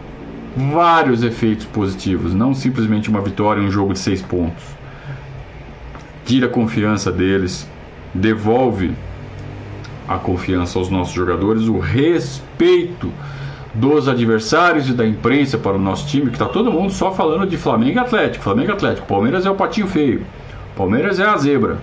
[0.56, 4.64] vários efeitos positivos, não simplesmente uma vitória em um jogo de seis pontos.
[6.26, 7.68] Tira a confiança deles,
[8.14, 8.94] devolve
[10.08, 13.12] a confiança aos nossos jogadores, o respeito
[13.74, 17.48] dos adversários e da imprensa para o nosso time, que está todo mundo só falando
[17.48, 18.44] de Flamengo e Atlético.
[18.44, 19.08] Flamengo e Atlético.
[19.08, 20.26] Palmeiras é o patinho feio.
[20.76, 21.78] Palmeiras é a zebra.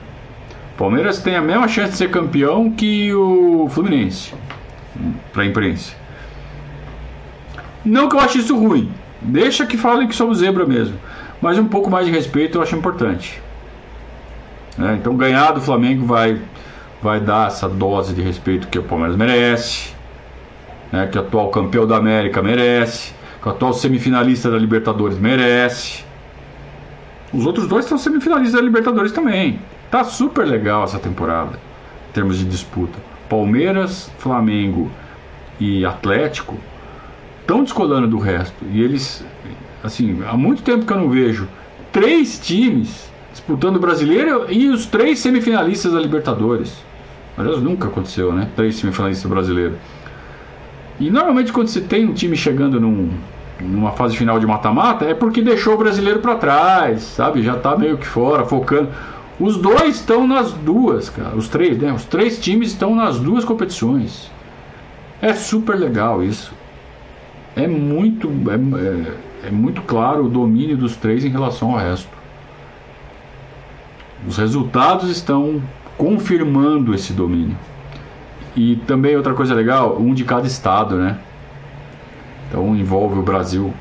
[0.77, 4.35] Palmeiras tem a mesma chance de ser campeão que o Fluminense.
[5.33, 5.95] Para a imprensa.
[7.85, 8.91] Não que eu ache isso ruim.
[9.23, 10.97] Deixa que falem que somos zebra mesmo.
[11.41, 13.41] Mas um pouco mais de respeito eu acho importante.
[14.79, 16.41] É, então ganhar do Flamengo vai,
[17.01, 19.96] vai dar essa dose de respeito que o Palmeiras merece
[20.93, 26.05] né, que atual campeão da América merece, que atual semifinalista da Libertadores merece.
[27.33, 29.59] Os outros dois são semifinalistas da Libertadores também.
[29.91, 31.59] Tá super legal essa temporada,
[32.09, 32.99] em termos de disputa.
[33.29, 34.91] Palmeiras, Flamengo
[35.59, 36.57] e Atlético
[37.41, 38.65] estão descolando do resto.
[38.71, 39.25] E eles,
[39.83, 41.49] assim, há muito tempo que eu não vejo
[41.93, 46.85] três times disputando o brasileiro e os três semifinalistas da Libertadores.
[47.37, 48.49] Aliás, nunca aconteceu, né?
[48.57, 49.77] Três semifinalistas brasileiros.
[50.99, 53.11] E normalmente quando você tem um time chegando num,
[53.61, 57.43] numa fase final de mata-mata, é porque deixou o brasileiro para trás, sabe?
[57.43, 58.89] Já tá meio que fora, focando.
[59.39, 61.37] Os dois estão nas duas, cara.
[61.37, 61.93] Os três, né?
[61.93, 64.31] Os três times estão nas duas competições.
[65.21, 66.53] É super legal isso.
[67.55, 72.09] É muito, é, é, é muito claro o domínio dos três em relação ao resto.
[74.27, 75.63] Os resultados estão
[75.99, 77.57] confirmando esse domínio.
[78.57, 81.19] E também outra coisa legal, um de cada estado, né?
[82.49, 83.73] Então envolve o Brasil.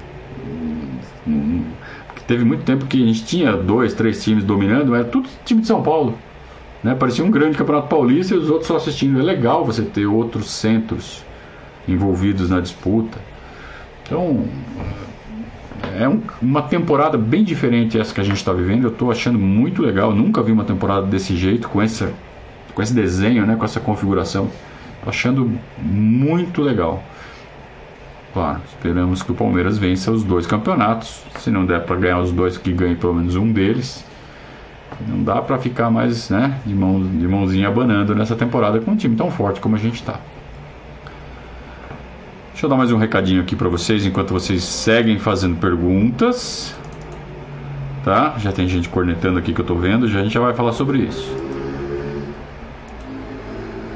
[2.08, 5.30] Porque teve muito tempo que a gente tinha dois, três times dominando, mas era tudo
[5.46, 6.18] time de São Paulo.
[6.84, 6.94] Né?
[6.94, 9.20] Parecia um grande campeonato paulista e os outros só assistindo.
[9.20, 11.24] É legal você ter outros centros
[11.88, 13.18] envolvidos na disputa.
[14.04, 14.46] Então
[15.98, 18.84] é um, uma temporada bem diferente essa que a gente está vivendo.
[18.84, 20.14] Eu estou achando muito legal.
[20.14, 22.14] Nunca vi uma temporada desse jeito, com essa
[22.76, 24.50] com esse desenho, né, com essa configuração.
[25.04, 25.50] Tô achando
[25.82, 27.02] muito legal.
[28.34, 31.24] Claro, esperamos que o Palmeiras vença os dois campeonatos.
[31.40, 34.04] Se não der para ganhar os dois, que ganhe pelo menos um deles.
[35.08, 38.96] Não dá para ficar mais né, de, mão, de mãozinha abanando nessa temporada com um
[38.96, 40.20] time tão forte como a gente está.
[42.52, 46.76] Deixa eu dar mais um recadinho aqui para vocês enquanto vocês seguem fazendo perguntas.
[48.04, 48.36] Tá?
[48.38, 50.74] Já tem gente cornetando aqui que eu tô vendo, já a gente já vai falar
[50.74, 51.45] sobre isso.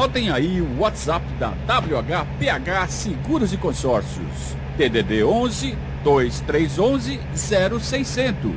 [0.00, 4.56] Notem aí o WhatsApp da WHPH Seguros e Consórcios.
[4.78, 8.50] DDD 11 2311 0600.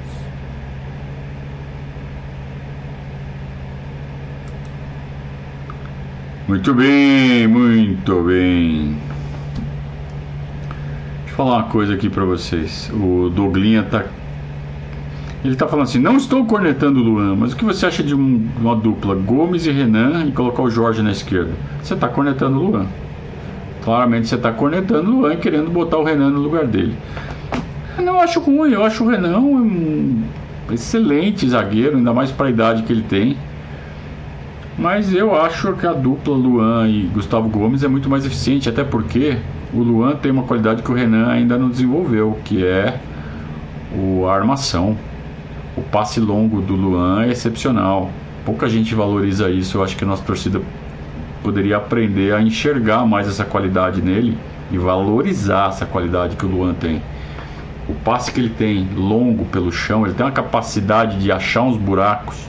[6.48, 8.98] Muito bem, muito bem.
[11.18, 12.90] Deixa eu falar uma coisa aqui para vocês.
[12.94, 14.06] O Douglinha tá
[15.44, 18.16] ele está falando assim: não estou cornetando o Luan, mas o que você acha de
[18.16, 21.52] um, uma dupla Gomes e Renan e colocar o Jorge na esquerda?
[21.82, 22.86] Você está cornetando o Luan.
[23.84, 26.96] Claramente você está cornetando o Luan querendo botar o Renan no lugar dele.
[27.98, 30.24] Eu não acho ruim, eu acho o Renan um
[30.72, 33.38] excelente zagueiro, ainda mais para a idade que ele tem.
[34.78, 38.84] Mas eu acho que a dupla Luan e Gustavo Gomes é muito mais eficiente, até
[38.84, 39.38] porque
[39.74, 42.98] o Luan tem uma qualidade que o Renan ainda não desenvolveu, que é
[43.96, 44.98] o, a armação
[45.76, 48.12] o passe longo do Luan é excepcional.
[48.46, 49.78] Pouca gente valoriza isso.
[49.78, 50.62] Eu acho que a nossa torcida
[51.42, 54.38] poderia aprender a enxergar mais essa qualidade nele
[54.72, 57.02] e valorizar essa qualidade que o Luan tem.
[57.88, 61.76] O passe que ele tem longo pelo chão, ele tem uma capacidade de achar uns
[61.76, 62.48] buracos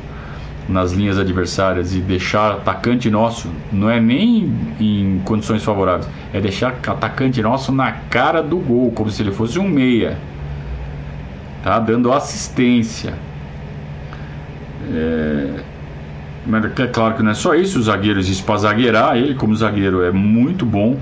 [0.69, 6.69] nas linhas adversárias e deixar atacante nosso, não é nem em condições favoráveis, é deixar
[6.69, 10.17] atacante nosso na cara do gol, como se ele fosse um meia
[11.65, 11.79] tá?
[11.79, 13.15] dando assistência.
[14.93, 15.63] É...
[16.47, 19.57] Mas é claro que não é só isso, o zagueiro existe para zagueirar, ele como
[19.57, 20.99] zagueiro é muito bom.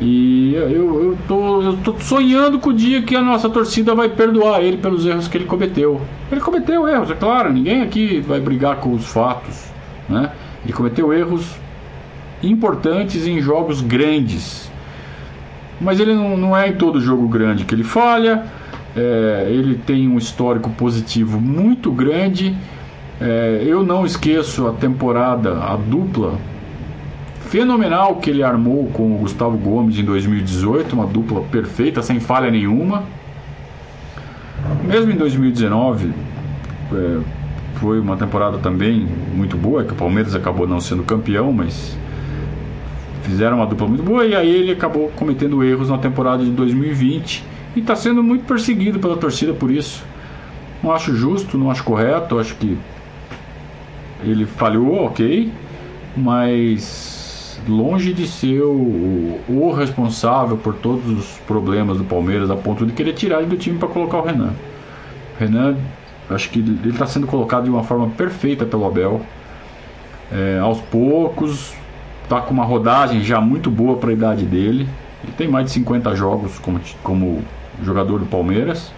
[0.00, 4.08] E eu, eu, tô, eu tô sonhando com o dia que a nossa torcida vai
[4.08, 6.00] perdoar ele pelos erros que ele cometeu.
[6.30, 9.66] Ele cometeu erros, é claro, ninguém aqui vai brigar com os fatos.
[10.08, 10.32] Né?
[10.64, 11.54] Ele cometeu erros
[12.42, 14.72] importantes em jogos grandes.
[15.78, 18.44] Mas ele não, não é em todo jogo grande que ele falha
[18.96, 22.54] é, ele tem um histórico positivo muito grande.
[23.20, 26.38] É, eu não esqueço a temporada, a dupla
[27.48, 32.50] fenomenal que ele armou com o Gustavo Gomes em 2018, uma dupla perfeita, sem falha
[32.50, 33.04] nenhuma.
[34.84, 36.10] Mesmo em 2019,
[36.92, 37.20] é,
[37.74, 41.96] foi uma temporada também muito boa, que o Palmeiras acabou não sendo campeão, mas
[43.22, 47.51] fizeram uma dupla muito boa e aí ele acabou cometendo erros na temporada de 2020
[47.74, 50.04] e está sendo muito perseguido pela torcida por isso.
[50.82, 52.76] Não acho justo, não acho correto, acho que
[54.22, 55.50] ele falhou, ok,
[56.16, 62.84] mas longe de ser o, o responsável por todos os problemas do Palmeiras, a ponto
[62.84, 64.52] de querer tirar ele do time para colocar o Renan.
[65.36, 65.76] O Renan,
[66.30, 69.20] acho que ele está sendo colocado de uma forma perfeita pelo Abel.
[70.30, 71.74] É, aos poucos,
[72.24, 74.88] está com uma rodagem já muito boa para a idade dele.
[75.22, 77.42] Ele tem mais de 50 jogos como, como
[77.82, 78.92] jogador do Palmeiras,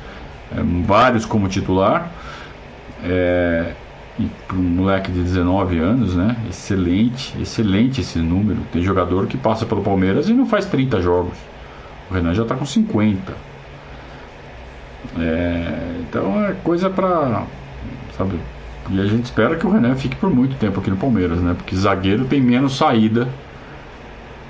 [0.57, 2.11] é, vários como titular.
[3.03, 3.73] É,
[4.19, 6.37] e um moleque de 19 anos, né?
[6.49, 8.61] Excelente, excelente esse número.
[8.73, 11.37] Tem jogador que passa pelo Palmeiras e não faz 30 jogos.
[12.09, 13.33] O Renan já está com 50.
[15.19, 17.45] É, então é coisa para.
[18.17, 18.39] Sabe?
[18.91, 21.55] E a gente espera que o Renan fique por muito tempo aqui no Palmeiras, né?
[21.55, 23.29] Porque zagueiro tem menos saída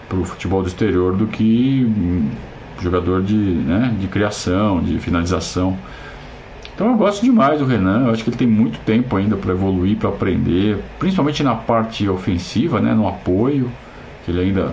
[0.09, 2.31] para o futebol do exterior do que
[2.85, 5.77] jogador de, né, de criação, de finalização.
[6.75, 9.53] Então eu gosto demais do Renan, eu acho que ele tem muito tempo ainda para
[9.53, 13.71] evoluir, para aprender, principalmente na parte ofensiva, né, no apoio,
[14.25, 14.73] que ele ainda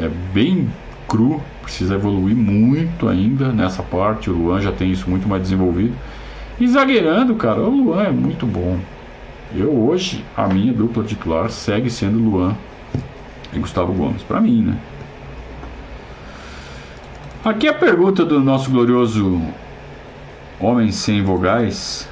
[0.00, 0.68] é bem
[1.08, 4.30] cru, precisa evoluir muito ainda nessa parte.
[4.30, 5.94] O Luan já tem isso muito mais desenvolvido.
[6.58, 8.78] E zagueirando, cara, o Luan é muito bom.
[9.54, 12.56] Eu hoje, a minha dupla titular segue sendo Luan
[13.52, 14.76] e Gustavo Gomes, para mim, né?
[17.44, 19.42] Aqui a pergunta do nosso glorioso
[20.60, 22.08] homem sem vogais.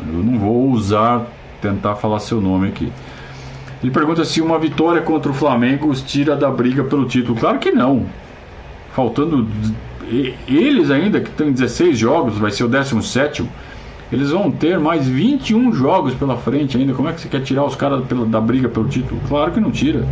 [0.00, 1.26] Eu não vou usar,
[1.60, 2.92] tentar falar seu nome aqui.
[3.82, 7.36] Ele pergunta se uma vitória contra o Flamengo os tira da briga pelo título.
[7.36, 8.06] Claro que não.
[8.92, 9.44] Faltando
[10.46, 13.44] eles ainda, que tem 16 jogos, vai ser o 17.
[14.12, 16.94] Eles vão ter mais 21 jogos pela frente ainda.
[16.94, 19.20] Como é que você quer tirar os caras da briga pelo título?
[19.26, 20.06] Claro que não tira.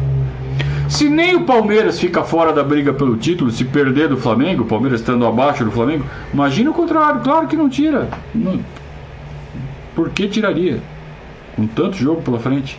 [0.92, 4.66] Se nem o Palmeiras fica fora da briga pelo título, se perder do Flamengo, o
[4.66, 8.10] Palmeiras estando abaixo do Flamengo, imagina o contrário, claro que não tira.
[8.34, 8.60] Não.
[9.94, 10.82] Por que tiraria?
[11.56, 12.78] Com tanto jogo pela frente.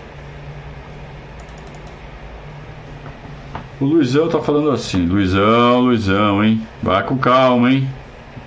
[3.81, 6.61] O Luizão tá falando assim, Luizão, Luizão, hein?
[6.83, 7.89] Vai com calma, hein?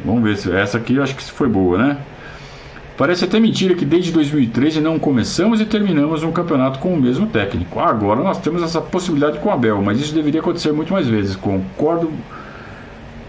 [0.04, 1.98] Vamos ver se essa aqui eu acho que foi boa, né?
[2.96, 7.26] Parece até mentira que desde 2013 não começamos e terminamos um campeonato com o mesmo
[7.26, 7.78] técnico.
[7.78, 11.36] Agora nós temos essa possibilidade com o Abel, mas isso deveria acontecer muito mais vezes.
[11.36, 12.10] Concordo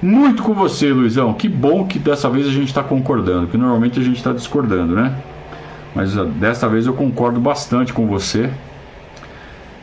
[0.01, 1.33] muito com você, Luizão.
[1.33, 4.95] Que bom que dessa vez a gente está concordando, que normalmente a gente está discordando,
[4.95, 5.13] né?
[5.93, 8.49] Mas uh, dessa vez eu concordo bastante com você.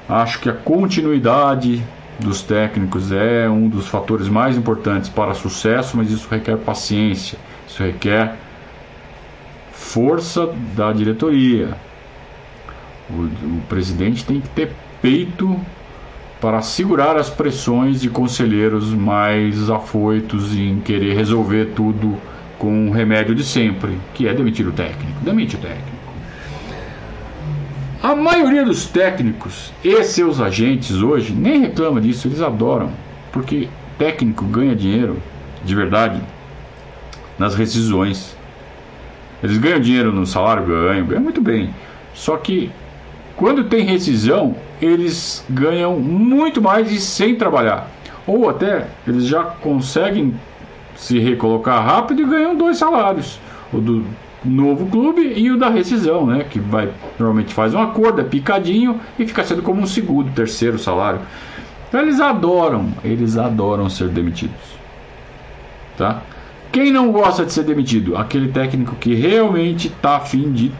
[0.09, 1.83] Acho que a continuidade
[2.18, 7.83] dos técnicos é um dos fatores mais importantes para sucesso, mas isso requer paciência, isso
[7.83, 8.37] requer
[9.95, 11.69] força da diretoria.
[13.09, 15.57] O, o presidente tem que ter peito
[16.41, 22.19] para segurar as pressões de conselheiros mais afoitos em querer resolver tudo
[22.59, 25.21] com o remédio de sempre, que é demitir o técnico.
[25.23, 25.95] Demite o técnico.
[28.03, 32.91] A maioria dos técnicos e seus agentes hoje nem reclama disso, eles adoram,
[33.31, 35.23] porque técnico ganha dinheiro
[35.65, 36.21] de verdade
[37.39, 38.34] nas rescisões.
[39.45, 41.69] Eles ganham dinheiro no salário, ganham, ganham muito bem.
[42.15, 42.71] Só que
[43.37, 47.91] quando tem rescisão, eles ganham muito mais e sem trabalhar.
[48.27, 50.35] Ou até eles já conseguem
[50.97, 53.39] se recolocar rápido e ganham dois salários.
[53.71, 54.07] O do
[54.43, 56.47] novo clube e o da rescisão, né?
[56.49, 60.79] Que vai normalmente faz um acordo, é picadinho e fica sendo como um segundo, terceiro
[60.79, 61.21] salário.
[61.87, 64.75] Então eles adoram, eles adoram ser demitidos.
[65.99, 66.23] Tá?
[66.75, 68.17] Quem não gosta de ser demitido?
[68.17, 70.73] Aquele técnico que realmente está afim de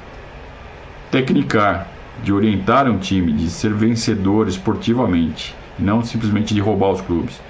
[1.09, 1.87] tecnicar,
[2.21, 7.41] de orientar um time, de ser vencedor esportivamente, não simplesmente de roubar os clubes.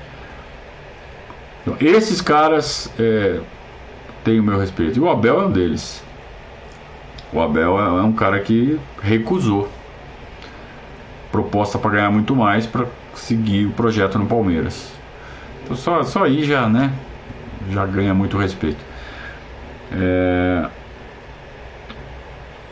[1.63, 3.41] Então, esses caras é,
[4.23, 4.99] têm o meu respeito.
[4.99, 6.05] E o Abel é um deles.
[7.33, 9.71] O Abel é, é um cara que recusou
[11.33, 14.93] proposta para ganhar muito mais para seguir o projeto no Palmeiras.
[15.65, 16.93] Então só, só aí já, né?
[17.71, 18.83] Já ganha muito respeito.
[19.93, 20.69] É...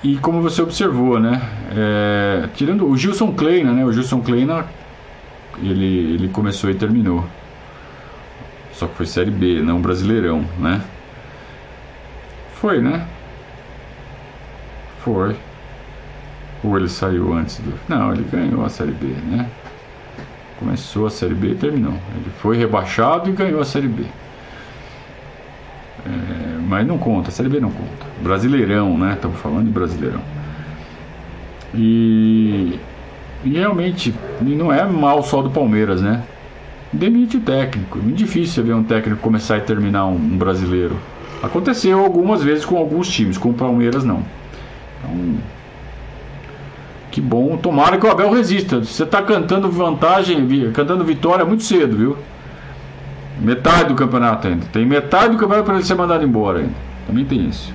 [0.03, 1.41] E como você observou, né?
[1.71, 2.49] É...
[2.55, 3.85] Tirando o Gilson Kleina, né?
[3.85, 4.67] O Gilson Kleina,
[5.63, 7.25] ele, ele começou e terminou.
[8.73, 10.81] Só que foi Série B, não Brasileirão, né?
[12.55, 13.07] Foi, né?
[15.05, 15.37] Foi.
[16.65, 17.73] Ou ele saiu antes do.
[17.89, 19.49] Não, ele ganhou a Série B, né?
[20.59, 21.95] Começou a Série B e terminou.
[22.15, 24.05] Ele foi rebaixado e ganhou a Série B.
[26.05, 28.07] É, mas não conta, a Série B não conta.
[28.21, 29.15] Brasileirão, né?
[29.15, 30.21] Estamos falando de Brasileirão.
[31.75, 32.79] E,
[33.45, 36.23] e realmente não é mal só do Palmeiras, né?
[36.93, 37.99] Demite o técnico.
[37.99, 40.97] É muito difícil ver um técnico começar e terminar um, um brasileiro.
[41.43, 44.23] Aconteceu algumas vezes com alguns times, com o Palmeiras não.
[44.99, 45.37] Então,
[47.11, 47.57] que bom.
[47.57, 48.85] Tomara que o Abel resista.
[48.85, 52.17] Você está cantando vantagem, cantando vitória muito cedo, viu?
[53.43, 54.65] Metade do campeonato ainda.
[54.73, 56.75] Tem metade do campeonato para ele ser mandado embora ainda.
[57.07, 57.75] Também tem isso.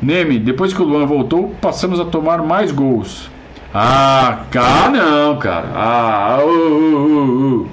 [0.00, 3.28] Neme, depois que o Luan voltou, passamos a tomar mais gols.
[3.74, 5.68] Ah, cá não, cara.
[5.74, 7.68] Ah, uh, uh, uh,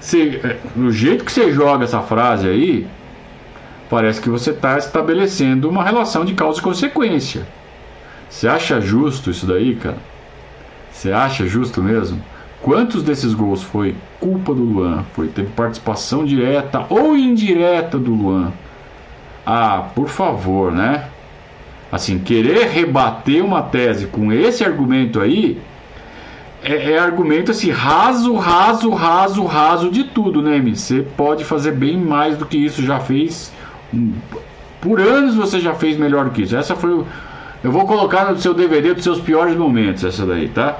[0.00, 0.40] Cê,
[0.74, 2.86] no jeito que você joga essa frase aí,
[3.90, 7.46] parece que você está estabelecendo uma relação de causa e consequência.
[8.28, 9.98] Você acha justo isso daí, cara?
[10.90, 12.20] Você acha justo mesmo?
[12.62, 15.04] Quantos desses gols foi culpa do Luan?
[15.14, 18.52] Foi teve participação direta ou indireta do Luan?
[19.46, 21.04] Ah, por favor, né?
[21.90, 25.58] Assim, querer rebater uma tese com esse argumento aí
[26.62, 30.60] é, é argumento assim, raso, raso, raso, raso de tudo, né?
[30.74, 33.52] Você pode fazer bem mais do que isso, já fez.
[34.80, 36.56] Por anos você já fez melhor do que isso.
[36.56, 37.04] Essa foi.
[37.62, 40.78] Eu vou colocar no seu DVD dos seus piores momentos, essa daí, tá?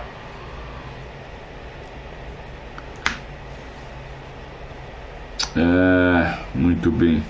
[5.58, 7.20] É, muito bem.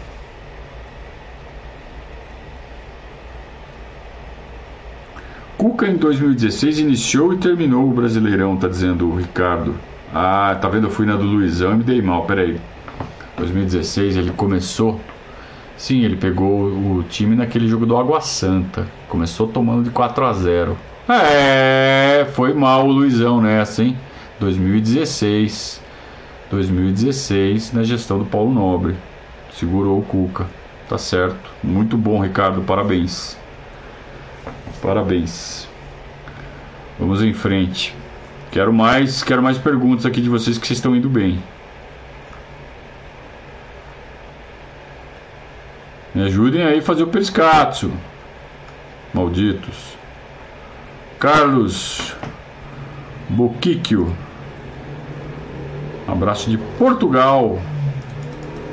[5.57, 9.75] Cuca em 2016 iniciou e terminou o Brasileirão, tá dizendo o Ricardo.
[10.15, 10.87] Ah, tá vendo?
[10.87, 12.27] Eu fui na do Luizão e me dei mal.
[12.27, 12.61] Peraí.
[13.39, 15.01] 2016 ele começou.
[15.77, 18.87] Sim, ele pegou o time naquele jogo do Água Santa.
[19.09, 20.77] Começou tomando de 4 a 0.
[21.09, 23.97] É, foi mal o Luizão nessa, hein?
[24.39, 25.88] 2016.
[26.51, 28.97] 2016 na gestão do Paulo Nobre.
[29.53, 30.47] Segurou o Cuca.
[30.89, 31.51] Tá certo.
[31.63, 32.63] Muito bom, Ricardo.
[32.63, 33.37] Parabéns.
[34.81, 35.69] Parabéns.
[36.99, 37.95] Vamos em frente.
[38.51, 41.43] Quero mais, quero mais perguntas aqui de vocês que vocês estão indo bem.
[46.15, 47.93] Me ajudem aí a fazer o pescatso.
[49.13, 49.97] Malditos.
[51.19, 52.15] Carlos
[53.29, 54.17] Boquiquio.
[56.09, 57.59] Abraço de Portugal.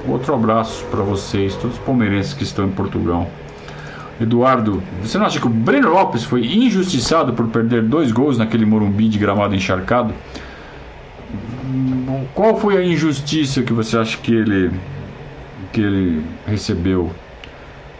[0.07, 3.29] Outro abraço para vocês, todos os palmeirenses que estão em Portugal.
[4.21, 8.65] Eduardo, você não acha que o Breno Lopes foi injustiçado por perder dois gols naquele
[8.65, 10.13] Morumbi de gramado encharcado?
[12.33, 14.71] Qual foi a injustiça que você acha que ele
[15.73, 17.11] que ele recebeu?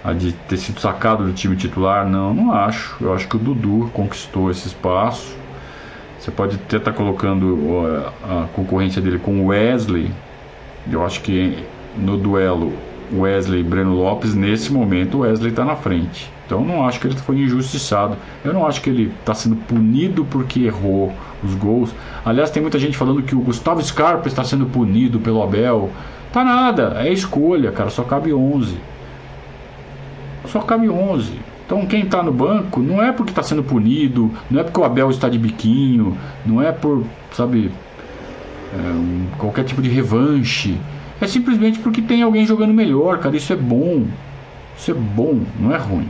[0.02, 2.08] A de ter sido sacado do time titular?
[2.08, 2.96] Não, não acho.
[3.02, 5.36] Eu acho que o Dudu conquistou esse espaço.
[6.26, 10.10] Você pode até estar tá colocando a concorrência dele com o Wesley.
[10.92, 11.64] Eu acho que
[11.96, 12.74] no duelo
[13.14, 16.28] Wesley e Breno Lopes, nesse momento o Wesley está na frente.
[16.44, 18.18] Então não acho que ele foi injustiçado.
[18.44, 21.14] Eu não acho que ele está sendo punido porque errou
[21.44, 21.94] os gols.
[22.26, 25.92] Aliás, tem muita gente falando que o Gustavo Scarpa está sendo punido pelo Abel.
[26.34, 28.76] Tá nada, é escolha, cara, só cabe 11.
[30.48, 31.34] Só cabe 11.
[31.66, 34.84] Então quem está no banco não é porque está sendo punido, não é porque o
[34.84, 37.72] Abel está de biquinho, não é por, sabe,
[38.74, 40.78] é, qualquer tipo de revanche.
[41.20, 43.36] É simplesmente porque tem alguém jogando melhor, cara.
[43.36, 44.06] Isso é bom.
[44.78, 46.10] Isso é bom, não é ruim.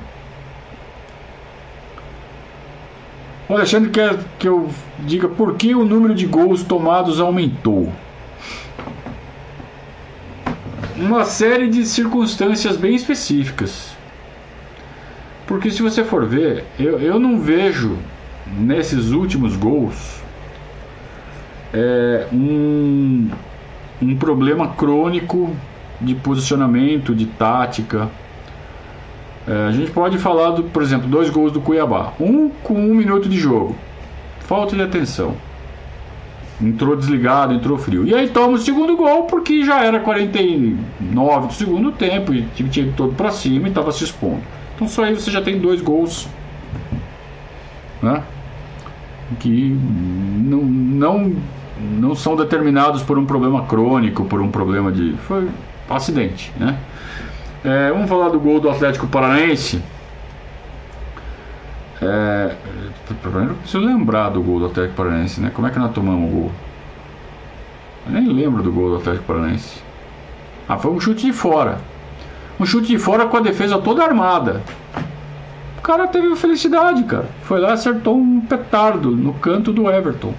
[3.48, 7.92] O Alexandre quer que eu diga por que o número de gols tomados aumentou.
[10.98, 13.95] Uma série de circunstâncias bem específicas.
[15.48, 17.98] Porque se você for ver, eu, eu não vejo
[18.58, 20.22] nesses últimos gols
[21.74, 23.30] é, um,
[24.02, 25.56] um problema crônico
[26.00, 28.10] de posicionamento, de tática.
[29.48, 32.14] É, a gente pode falar, do, por exemplo, dois gols do Cuiabá.
[32.20, 33.76] Um com um minuto de jogo.
[34.42, 35.36] Falta de atenção.
[36.62, 38.08] Entrou desligado, entrou frio.
[38.08, 42.50] E aí toma o segundo gol porque já era 49 do segundo tempo e o
[42.56, 44.42] time tinha todo para cima e estava se expondo.
[44.76, 46.28] Então só aí você já tem dois gols.
[48.02, 48.22] Né?
[49.40, 51.36] Que não, não
[51.80, 55.14] não são determinados por um problema crônico, por um problema de.
[55.18, 55.50] Foi
[55.90, 56.78] acidente, né?
[57.64, 59.82] É, vamos falar do gol do Atlético Paranaense.
[62.02, 62.56] É,
[63.10, 65.52] eu preciso lembrar do gol do Atlético Paranaense, né?
[65.54, 66.52] Como é que nós tomamos o gol?
[68.08, 69.82] Eu nem lembro do gol do Atlético Paranaense.
[70.68, 71.80] Ah, foi um chute de fora.
[72.60, 74.62] Um chute de fora com a defesa toda armada.
[75.78, 77.28] O cara teve felicidade, cara.
[77.44, 80.34] Foi lá e acertou um petardo no canto do Everton.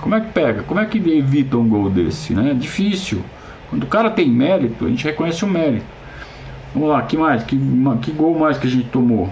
[0.00, 0.62] Como é que pega?
[0.62, 2.34] Como é que evita um gol desse?
[2.34, 2.54] Né?
[2.54, 3.22] Difícil.
[3.68, 5.86] Quando o cara tem mérito, a gente reconhece o mérito.
[6.74, 7.42] Vamos lá, que mais?
[7.42, 7.56] Que,
[8.02, 9.30] que gol mais que a gente tomou?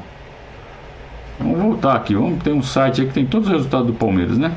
[1.39, 2.15] Vamos voltar aqui.
[2.15, 4.53] Vamos ter um site que tem todos os resultados do Palmeiras, né?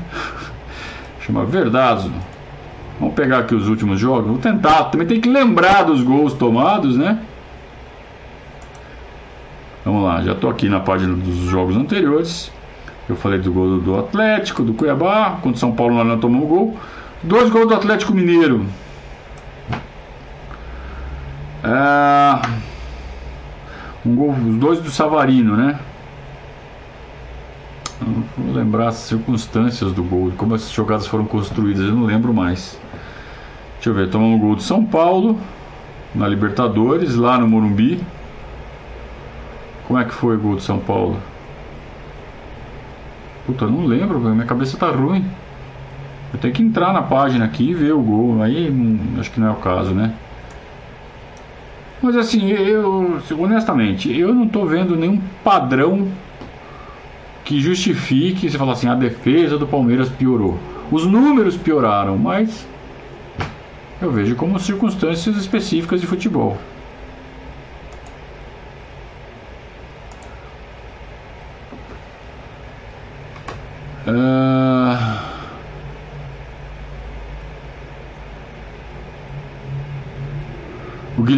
[1.20, 2.10] Chama Verdazo.
[3.00, 4.28] Vamos pegar aqui os últimos jogos.
[4.28, 4.84] Vou tentar.
[4.84, 7.18] Também tem que lembrar dos gols tomados, né?
[9.82, 12.52] Vamos lá, já estou aqui na página dos jogos anteriores.
[13.08, 16.76] Eu falei do gol do Atlético, do Cuiabá, contra o São Paulo não tomamos gol.
[17.22, 18.66] Dois gols do Atlético Mineiro.
[21.64, 22.42] É...
[24.04, 25.78] Um gol, os dois do Savarino, né?
[28.00, 32.32] Não vou lembrar as circunstâncias do gol, como essas jogadas foram construídas, eu não lembro
[32.32, 32.80] mais.
[33.74, 35.38] Deixa eu ver, tomamos o gol do São Paulo
[36.14, 38.00] na Libertadores, lá no Morumbi.
[39.86, 41.18] Como é que foi o gol do São Paulo?
[43.46, 45.24] Puta, não lembro, minha cabeça tá ruim.
[46.32, 48.42] Eu tenho que entrar na página aqui e ver o gol.
[48.42, 50.14] Aí hum, acho que não é o caso, né?
[52.02, 56.08] Mas assim, eu honestamente, eu não tô vendo nenhum padrão
[57.50, 60.56] que justifique você falar assim, a defesa do Palmeiras piorou.
[60.88, 62.64] Os números pioraram, mas
[64.00, 66.56] eu vejo como circunstâncias específicas de futebol.
[74.06, 74.49] Uh...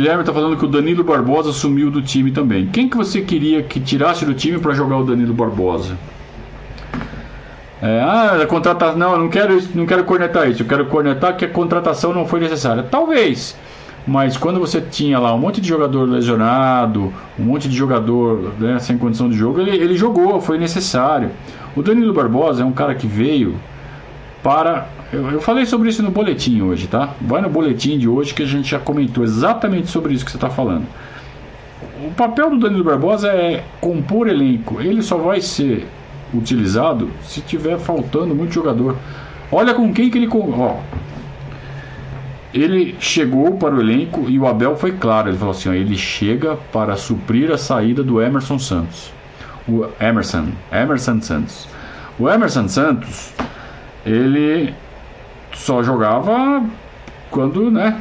[0.03, 2.67] Guilherme está falando que o Danilo Barbosa sumiu do time também.
[2.67, 5.97] Quem que você queria que tirasse do time para jogar o Danilo Barbosa?
[7.81, 8.99] É, ah, a contratação.
[8.99, 10.63] Não, não quero, não quero cornetar isso.
[10.63, 12.83] Eu quero cornetar que a contratação não foi necessária.
[12.83, 13.57] Talvez.
[14.05, 18.81] Mas quando você tinha lá um monte de jogador lesionado, um monte de jogador né,
[18.81, 21.31] sem condição de jogo, ele, ele jogou, foi necessário.
[21.77, 23.55] O Danilo Barbosa é um cara que veio
[24.43, 24.89] para.
[25.13, 27.15] Eu, eu, falei sobre isso no boletim hoje, tá?
[27.21, 30.39] Vai no boletim de hoje que a gente já comentou exatamente sobre isso que você
[30.39, 30.87] está falando.
[32.03, 34.81] O papel do Danilo Barbosa é compor elenco.
[34.81, 35.87] Ele só vai ser
[36.33, 38.97] utilizado se tiver faltando muito jogador.
[39.51, 40.29] Olha com quem que ele.
[40.33, 40.79] Ó,
[42.55, 45.29] ele chegou para o elenco e o Abel foi claro.
[45.29, 49.13] Ele falou assim: ó, ele chega para suprir a saída do Emerson Santos.
[49.69, 51.69] O Emerson, Emerson Santos.
[52.19, 53.35] O Emerson Santos,
[54.07, 54.75] ele
[55.55, 56.65] só jogava
[57.31, 58.01] quando, né?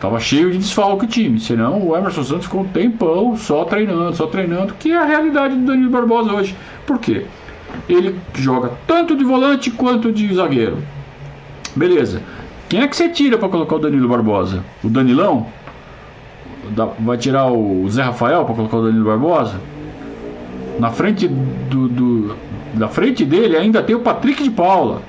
[0.00, 1.40] Tava cheio de desfalque o time.
[1.40, 5.56] Senão o Emerson Santos ficou um tempão só treinando, só treinando, que é a realidade
[5.56, 6.54] do Danilo Barbosa hoje.
[6.86, 7.24] Por quê?
[7.88, 10.78] Ele joga tanto de volante quanto de zagueiro.
[11.74, 12.22] Beleza.
[12.68, 14.62] Quem é que você tira para colocar o Danilo Barbosa?
[14.84, 15.46] O Danilão?
[16.98, 19.60] Vai tirar o Zé Rafael para colocar o Danilo Barbosa?
[20.78, 22.36] Na frente do, do,
[22.74, 25.00] da frente dele ainda tem o Patrick de Paula.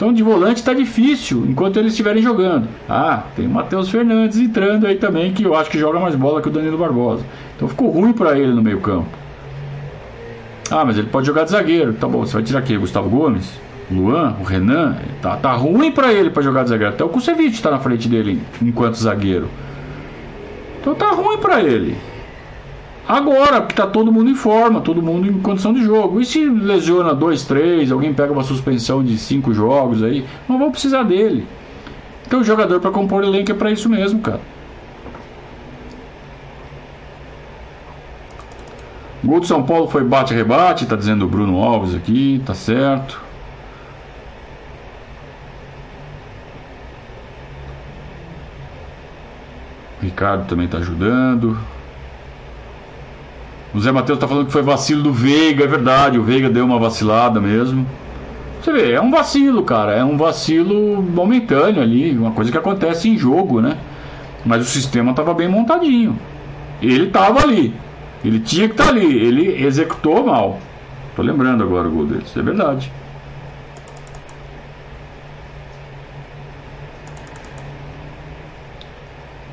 [0.00, 2.66] Então de volante está difícil enquanto eles estiverem jogando.
[2.88, 6.40] Ah, tem o Matheus Fernandes entrando aí também que eu acho que joga mais bola
[6.40, 7.22] que o Danilo Barbosa.
[7.54, 9.10] Então ficou ruim para ele no meio campo.
[10.70, 11.92] Ah, mas ele pode jogar de zagueiro.
[11.92, 12.78] Tá bom, você vai tirar quem?
[12.78, 13.60] Gustavo Gomes?
[13.90, 16.94] Luan, o Renan, tá, tá ruim para ele para jogar de zagueiro.
[16.94, 19.50] Até o Kusevich está na frente dele enquanto zagueiro.
[20.80, 21.94] Então tá ruim para ele.
[23.10, 26.20] Agora, porque tá todo mundo em forma, todo mundo em condição de jogo.
[26.20, 30.70] E se lesiona dois, três, alguém pega uma suspensão de cinco jogos aí, não vão
[30.70, 31.44] precisar dele.
[32.24, 34.40] Então o jogador para compor elenco é para isso mesmo, cara.
[39.24, 43.20] Gol do São Paulo foi bate-rebate, tá dizendo o Bruno Alves aqui, tá certo.
[50.00, 51.58] O Ricardo também está ajudando.
[53.72, 56.64] O Zé Matheus está falando que foi vacilo do Veiga, é verdade, o Veiga deu
[56.64, 57.86] uma vacilada mesmo.
[58.60, 63.08] Você vê, é um vacilo, cara, é um vacilo momentâneo ali, uma coisa que acontece
[63.08, 63.78] em jogo, né?
[64.44, 66.18] Mas o sistema estava bem montadinho.
[66.82, 67.72] Ele estava ali,
[68.24, 70.58] ele tinha que estar tá ali, ele executou mal.
[71.14, 72.92] Tô lembrando agora o gol dele, isso é verdade.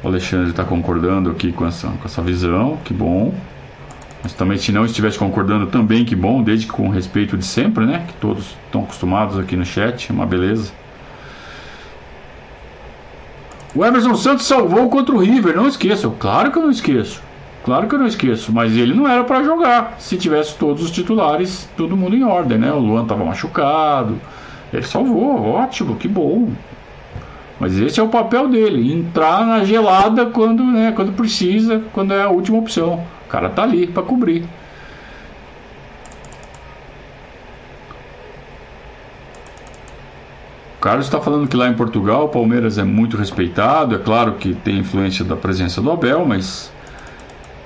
[0.03, 3.33] O Alexandre está concordando aqui com essa, com essa visão, que bom.
[4.23, 7.85] Mas também, se não estivesse concordando, também que bom, desde que com respeito de sempre,
[7.85, 8.03] né?
[8.07, 10.71] Que todos estão acostumados aqui no chat, uma beleza.
[13.75, 16.15] O Emerson Santos salvou contra o River, não esqueçam.
[16.19, 17.21] Claro que eu não esqueço.
[17.63, 20.89] Claro que eu não esqueço, mas ele não era para jogar se tivesse todos os
[20.89, 22.71] titulares, todo mundo em ordem, né?
[22.71, 24.21] O Luan estava machucado.
[24.71, 26.57] Ele salvou, ótimo, que bom.
[27.59, 32.21] Mas esse é o papel dele, entrar na gelada quando, né, quando precisa, quando é
[32.21, 33.05] a última opção.
[33.27, 34.45] O cara tá ali para cobrir.
[40.77, 43.95] O Carlos está falando que lá em Portugal o Palmeiras é muito respeitado.
[43.95, 46.71] É claro que tem influência da presença do Abel, mas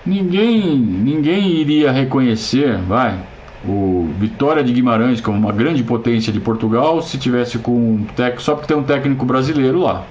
[0.04, 3.20] ninguém, ninguém iria reconhecer, vai,
[3.64, 8.42] o Vitória de Guimarães como uma grande potência de Portugal se tivesse com um técnico,
[8.42, 10.06] só porque tem um técnico brasileiro lá.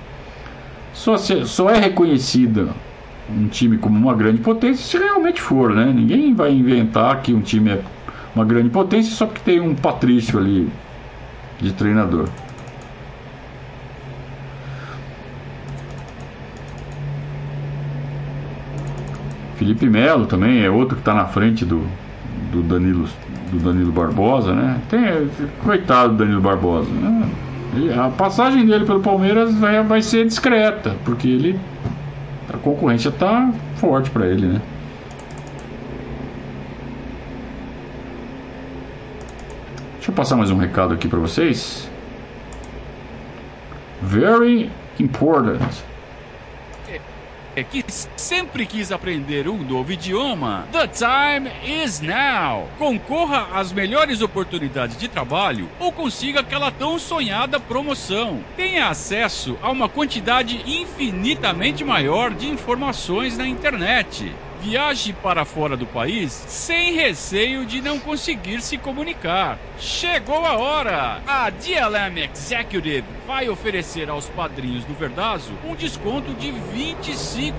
[0.93, 2.69] Só, se, só é reconhecida
[3.37, 5.93] um time como uma grande potência se realmente for, né?
[5.95, 7.83] Ninguém vai inventar que um time é
[8.35, 10.69] uma grande potência só porque tem um Patrício ali
[11.61, 12.29] de treinador.
[19.57, 21.87] Felipe Melo também é outro que está na frente do,
[22.51, 23.07] do Danilo
[23.51, 24.81] do Danilo Barbosa, né?
[24.89, 25.29] Tem,
[25.63, 26.89] coitado do Danilo Barbosa.
[26.91, 27.29] Né?
[27.97, 31.59] a passagem dele pelo Palmeiras vai, vai ser discreta, porque ele
[32.63, 34.63] concorrência tá forte para ele, né?
[39.97, 41.89] Deixa eu passar mais um recado aqui para vocês.
[44.03, 45.61] Very important
[47.65, 47.85] que
[48.17, 50.67] sempre quis aprender um novo idioma?
[50.73, 52.69] The time is now!
[52.79, 58.41] Concorra às melhores oportunidades de trabalho ou consiga aquela tão sonhada promoção.
[58.57, 64.33] Tenha acesso a uma quantidade infinitamente maior de informações na internet.
[64.63, 69.59] Viaje para fora do país sem receio de não conseguir se comunicar.
[69.79, 71.23] Chegou a hora!
[71.27, 77.55] A DLM Executive vai oferecer aos padrinhos do Verdazo um desconto de 25%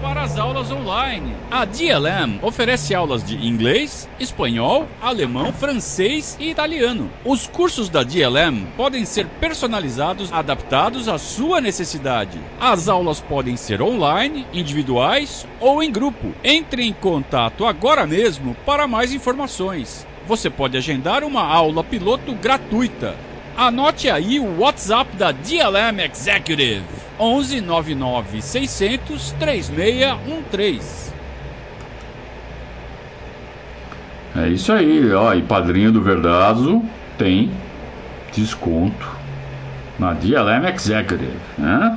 [0.00, 1.34] para as aulas online.
[1.50, 7.10] A DLM oferece aulas de inglês, espanhol, alemão, francês e italiano.
[7.24, 12.38] Os cursos da DLM podem ser personalizados, adaptados à sua necessidade.
[12.60, 16.03] As aulas podem ser online, individuais ou em grupo.
[16.42, 20.06] Entre em contato agora mesmo para mais informações.
[20.26, 23.14] Você pode agendar uma aula piloto gratuita
[23.56, 26.82] Anote aí o WhatsApp da DLM Executive:
[27.20, 31.14] 11 99 600 3613.
[34.36, 36.82] É isso aí, ó, e padrinho do Verdazo
[37.16, 37.52] tem
[38.34, 39.08] desconto
[40.00, 41.96] na DLM Executive, né?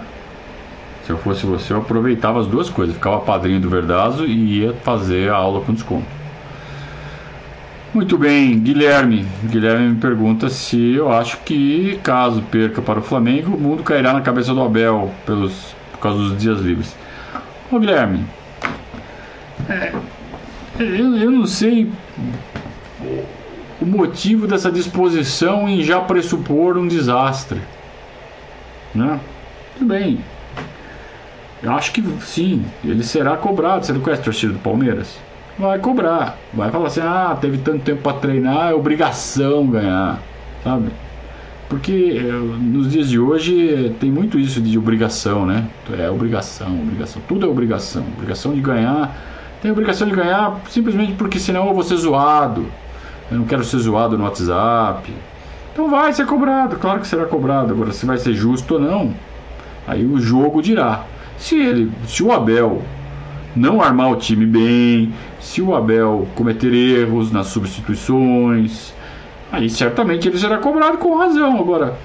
[1.08, 4.74] Se eu fosse você, eu aproveitava as duas coisas, ficava padrinho do Verdazo e ia
[4.74, 6.05] fazer a aula com desconto.
[7.93, 9.26] Muito bem, Guilherme.
[9.45, 14.12] Guilherme me pergunta se eu acho que, caso perca para o Flamengo, o mundo cairá
[14.12, 16.93] na cabeça do Abel pelos, por causa dos dias livres.
[17.72, 18.26] Ô, Guilherme,
[19.70, 19.93] é,
[20.78, 21.89] eu, eu não sei
[23.82, 27.62] o motivo dessa disposição em já pressupor um desastre.
[28.93, 29.18] Né?
[29.78, 30.20] Tudo bem.
[31.64, 33.86] Eu acho que sim, ele será cobrado.
[33.86, 35.18] Você não conhece a torcida do Palmeiras?
[35.58, 36.38] vai cobrar.
[36.53, 40.20] Vai falar assim: ah, teve tanto tempo para treinar, é obrigação ganhar,
[40.64, 40.89] sabe?
[41.68, 45.66] Porque eh, nos dias de hoje tem muito isso de obrigação, né?
[45.99, 47.22] É obrigação, obrigação.
[47.28, 48.03] Tudo é obrigação.
[48.16, 49.14] Obrigação de ganhar.
[49.62, 52.66] Tem obrigação de ganhar simplesmente porque senão eu vou ser zoado.
[53.30, 55.12] Eu não quero ser zoado no WhatsApp.
[55.74, 57.74] Então vai ser cobrado, claro que será cobrado.
[57.74, 59.14] Agora, se vai ser justo ou não,
[59.86, 61.03] aí o jogo dirá.
[61.38, 62.82] Se ele, se o Abel
[63.56, 68.94] não armar o time bem, se o Abel cometer erros nas substituições,
[69.52, 71.60] aí certamente ele será cobrado com razão.
[71.60, 71.98] Agora,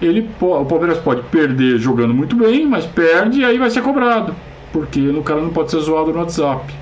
[0.00, 4.34] ele, o Palmeiras pode perder jogando muito bem, mas perde e aí vai ser cobrado,
[4.72, 6.72] porque o cara não pode ser zoado no WhatsApp.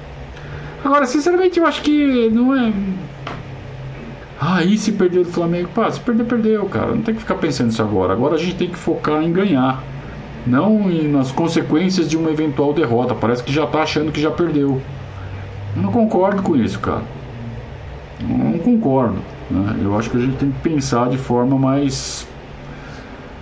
[0.84, 2.72] Agora, sinceramente, eu acho que não é.
[4.40, 5.68] Ah, e se perder do Flamengo?
[5.74, 6.94] Pá, se perder, perdeu, cara.
[6.94, 8.12] Não tem que ficar pensando nisso agora.
[8.12, 9.82] Agora a gente tem que focar em ganhar
[10.46, 13.14] não nas consequências de uma eventual derrota.
[13.14, 14.80] Parece que já está achando que já perdeu.
[15.76, 17.02] Eu não concordo com isso, cara.
[18.20, 19.18] Não concordo.
[19.50, 19.76] Né?
[19.82, 22.26] Eu acho que a gente tem que pensar de forma mais.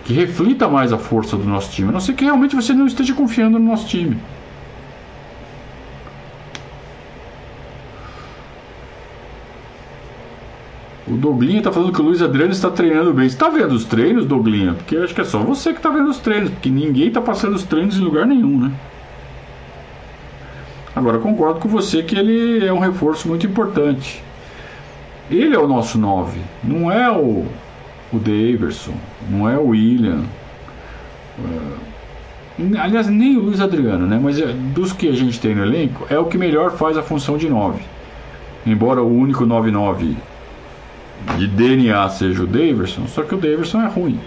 [0.04, 1.88] que reflita mais a força do nosso time.
[1.88, 4.18] A não ser que realmente você não esteja confiando no nosso time.
[11.06, 13.28] O Douglinha tá falando que o Luiz Adriano está treinando bem.
[13.28, 14.74] Você tá vendo os treinos, Douglinha?
[14.74, 17.54] Porque acho que é só você que tá vendo os treinos, porque ninguém tá passando
[17.54, 18.72] os treinos em lugar nenhum, né?
[20.96, 24.20] Agora concordo com você que ele é um reforço muito importante.
[25.30, 27.44] Ele é o nosso 9, não é o,
[28.12, 28.94] o Daverson,
[29.28, 30.24] não é o William.
[31.38, 34.18] Uh, aliás, nem o Luiz Adriano, né?
[34.20, 37.02] Mas é, dos que a gente tem no elenco, é o que melhor faz a
[37.02, 37.80] função de 9.
[38.64, 40.16] Embora o único 9-9
[41.36, 44.20] de DNA seja o Daverson, só que o Daverson é ruim.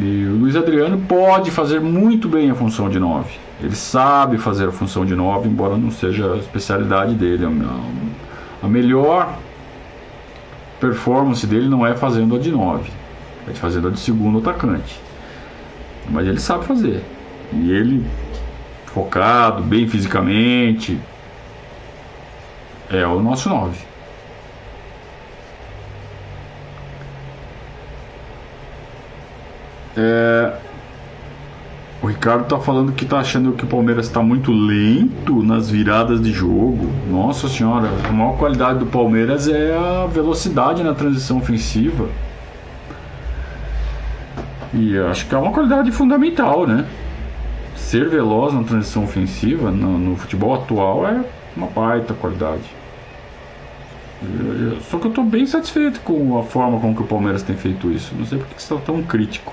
[0.00, 3.28] E o Luiz Adriano pode fazer muito bem a função de 9.
[3.60, 7.44] Ele sabe fazer a função de 9, embora não seja a especialidade dele.
[8.62, 9.36] A melhor
[10.80, 12.90] performance dele não é fazendo a de 9,
[13.48, 15.00] é fazendo a de segundo atacante.
[16.10, 17.02] Mas ele sabe fazer.
[17.52, 18.04] E ele,
[18.86, 20.98] focado, bem fisicamente,
[22.90, 23.91] é o nosso 9.
[29.96, 30.52] É...
[32.02, 36.20] O Ricardo tá falando que tá achando que o Palmeiras está muito lento nas viradas
[36.20, 36.90] de jogo.
[37.08, 42.08] Nossa senhora, a maior qualidade do Palmeiras é a velocidade na transição ofensiva.
[44.74, 46.86] E acho que é uma qualidade fundamental, né?
[47.76, 51.24] Ser veloz na transição ofensiva no, no futebol atual é
[51.56, 52.81] uma baita qualidade.
[54.90, 57.90] Só que eu estou bem satisfeito com a forma com que o Palmeiras tem feito
[57.90, 58.14] isso.
[58.14, 59.52] Não sei porque você está tão crítico.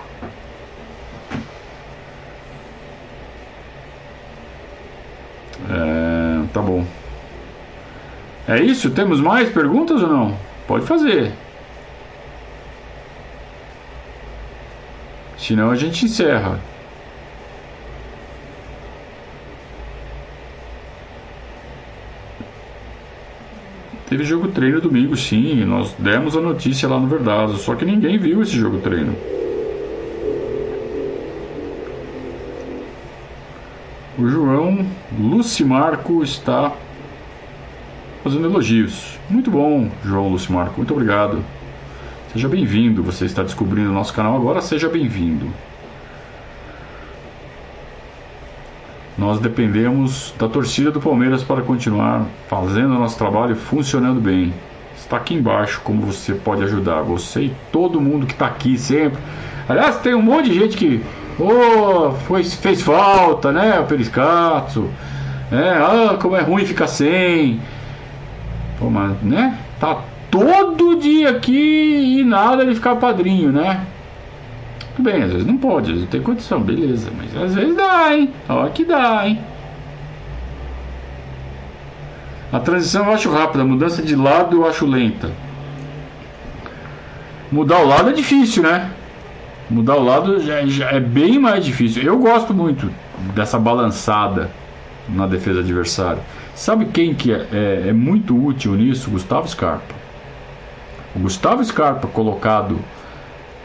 [5.70, 6.86] É, tá bom.
[8.48, 8.92] É isso?
[8.92, 10.40] Temos mais perguntas ou não?
[10.68, 11.34] Pode fazer.
[15.38, 16.60] Senão a gente encerra.
[24.20, 25.64] Teve jogo treino domingo, sim.
[25.64, 27.56] Nós demos a notícia lá no Verdazo.
[27.56, 29.16] Só que ninguém viu esse jogo treino.
[34.18, 34.86] O João
[35.18, 36.74] Lucimarco está
[38.22, 39.18] fazendo elogios.
[39.30, 40.74] Muito bom, João Lucimarco.
[40.76, 41.42] Muito obrigado.
[42.34, 43.02] Seja bem-vindo.
[43.04, 45.48] Você está descobrindo o nosso canal agora, seja bem-vindo.
[49.20, 54.54] Nós dependemos da torcida do Palmeiras para continuar fazendo o nosso trabalho funcionando bem.
[54.96, 57.02] Está aqui embaixo como você pode ajudar.
[57.02, 59.20] Você e todo mundo que está aqui sempre.
[59.68, 61.04] Aliás, tem um monte de gente que
[61.38, 63.78] oh, foi, fez falta, né?
[63.82, 64.90] O Periscato.
[65.52, 67.60] É, ah, como é ruim ficar sem.
[68.80, 69.58] Pô, mas, né?
[69.82, 70.02] Tá
[70.32, 73.86] todo dia aqui e nada de ficar padrinho, né?
[75.00, 78.14] Tudo bem, às vezes não pode, às vezes tem condição, beleza, mas às vezes dá,
[78.14, 78.34] hein?
[78.50, 79.40] Ó que dá, hein?
[82.52, 85.32] A transição eu acho rápida, a mudança de lado eu acho lenta.
[87.50, 88.92] Mudar o lado é difícil, né?
[89.70, 92.04] Mudar o lado já, já é bem mais difícil.
[92.04, 92.92] Eu gosto muito
[93.34, 94.52] dessa balançada
[95.08, 96.22] na defesa adversária.
[96.56, 99.10] Sabe quem que é, é, é muito útil nisso?
[99.10, 99.96] Gustavo Scarpa.
[101.16, 102.78] O Gustavo Scarpa colocado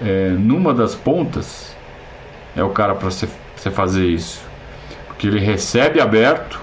[0.02, 1.76] é, numa das pontas
[2.56, 4.42] é o cara para você fazer isso.
[5.06, 6.60] Porque ele recebe aberto,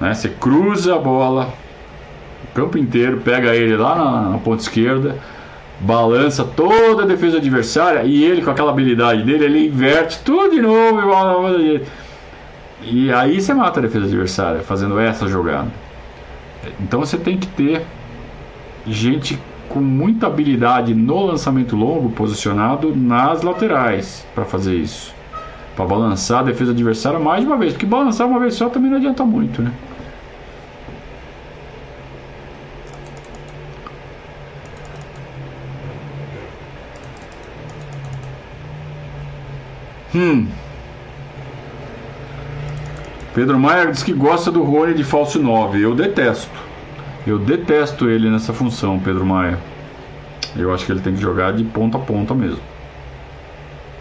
[0.00, 0.14] né?
[0.14, 1.52] você cruza a bola,
[2.44, 5.16] o campo inteiro, pega ele lá na, na ponta esquerda,
[5.80, 10.60] balança toda a defesa adversária e ele, com aquela habilidade dele, ele inverte tudo de
[10.60, 11.00] novo.
[12.82, 15.68] E aí você mata a defesa adversária fazendo essa jogada.
[16.80, 17.82] Então você tem que ter
[18.86, 19.38] gente
[19.70, 25.14] com muita habilidade no lançamento longo posicionado nas laterais para fazer isso.
[25.76, 28.90] Para balançar a defesa adversária mais de uma vez, porque balançar uma vez só também
[28.90, 29.72] não adianta muito, né?
[40.12, 40.48] Hum.
[43.32, 45.80] Pedro Maia diz que gosta do Rony de falso 9.
[45.80, 46.69] Eu detesto.
[47.26, 49.58] Eu detesto ele nessa função, Pedro Maia.
[50.56, 52.60] Eu acho que ele tem que jogar de ponta a ponta mesmo.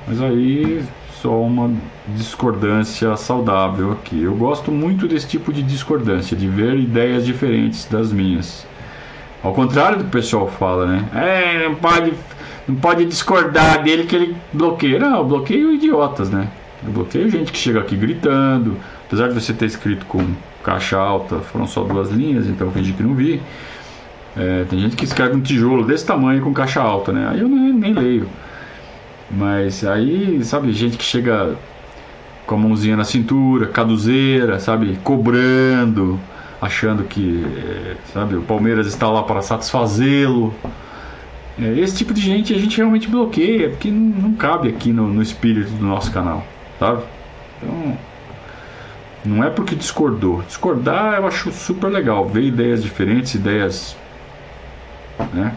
[0.08, 0.84] Mas aí
[1.22, 1.72] só uma
[2.08, 4.24] discordância saudável aqui.
[4.24, 8.66] Eu gosto muito desse tipo de discordância, de ver ideias diferentes das minhas.
[9.44, 11.10] Ao contrário do que o pessoal fala, né?
[11.14, 12.14] É, não pode,
[12.68, 14.98] não pode discordar dele que ele bloqueia.
[14.98, 16.48] Não, eu bloqueio idiotas, né?
[16.86, 18.78] Eu bloqueio gente que chega aqui gritando.
[19.06, 20.26] Apesar de você ter escrito com
[20.64, 23.42] caixa alta, foram só duas linhas, então fingi que não vi.
[24.38, 27.28] É, tem gente que escreve um tijolo desse tamanho com caixa alta, né?
[27.32, 28.30] Aí eu nem, nem leio.
[29.32, 31.56] Mas aí, sabe, gente que chega
[32.46, 36.20] com a mãozinha na cintura, caduzeira, sabe, cobrando,
[36.62, 40.54] achando que, é, sabe, o Palmeiras está lá para satisfazê-lo.
[41.60, 45.08] É, esse tipo de gente a gente realmente bloqueia, porque não, não cabe aqui no,
[45.08, 46.44] no espírito do nosso canal,
[46.80, 47.04] sabe?
[47.62, 47.98] Então,
[49.26, 50.42] não é porque discordou.
[50.44, 53.96] Discordar eu acho super legal, ver ideias diferentes, ideias.
[55.34, 55.54] Né?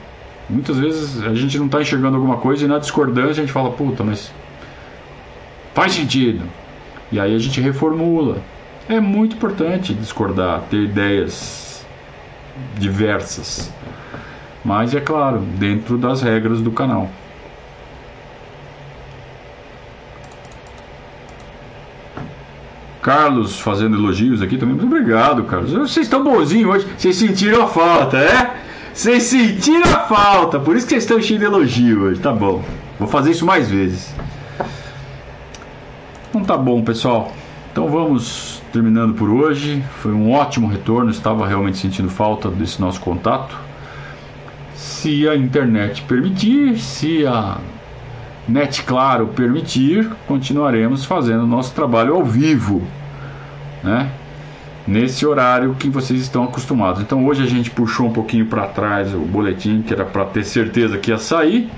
[0.48, 3.70] Muitas vezes a gente não está enxergando alguma coisa e na discordância a gente fala,
[3.70, 4.32] puta, mas
[5.74, 6.44] faz sentido.
[7.10, 8.38] E aí a gente reformula.
[8.88, 11.86] É muito importante discordar, ter ideias
[12.76, 13.72] diversas.
[14.64, 17.08] Mas é claro, dentro das regras do canal.
[23.02, 24.76] Carlos fazendo elogios aqui também.
[24.76, 25.72] Muito obrigado, Carlos.
[25.72, 26.86] Vocês estão bonzinhos hoje.
[26.96, 28.54] Vocês sentiram a falta, é?
[28.94, 30.60] Vocês sentiram a falta.
[30.60, 32.20] Por isso que vocês estão cheios de elogio hoje.
[32.20, 32.62] Tá bom.
[33.00, 34.14] Vou fazer isso mais vezes.
[36.30, 37.32] Então tá bom, pessoal.
[37.72, 39.82] Então vamos terminando por hoje.
[40.00, 41.10] Foi um ótimo retorno.
[41.10, 43.56] Estava realmente sentindo falta desse nosso contato.
[44.76, 47.58] Se a internet permitir, se a
[48.46, 52.82] Net Claro permitir, continuaremos fazendo nosso trabalho ao vivo,
[53.82, 54.10] né?
[54.86, 57.00] Nesse horário que vocês estão acostumados.
[57.00, 60.44] Então hoje a gente puxou um pouquinho para trás o boletim, que era para ter
[60.44, 61.70] certeza que ia sair.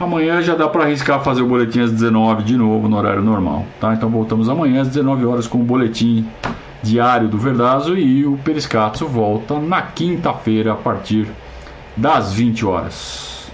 [0.00, 3.64] Amanhã já dá para arriscar fazer o boletim às 19 de novo no horário normal,
[3.80, 3.94] tá?
[3.94, 6.26] Então voltamos amanhã às 19 horas com o boletim
[6.82, 11.28] diário do Verdazo e o Periscatso volta na quinta-feira a partir
[11.96, 13.48] das 20 horas.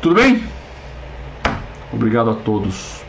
[0.00, 0.57] Tudo bem?
[1.98, 3.02] Obrigado a todos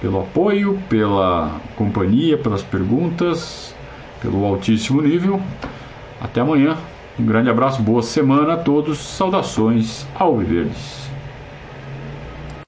[0.00, 3.74] pelo apoio, pela companhia, pelas perguntas,
[4.22, 5.42] pelo altíssimo nível.
[6.20, 6.76] Até amanhã.
[7.18, 8.98] Um grande abraço, boa semana a todos.
[8.98, 11.03] Saudações ao Viverdes.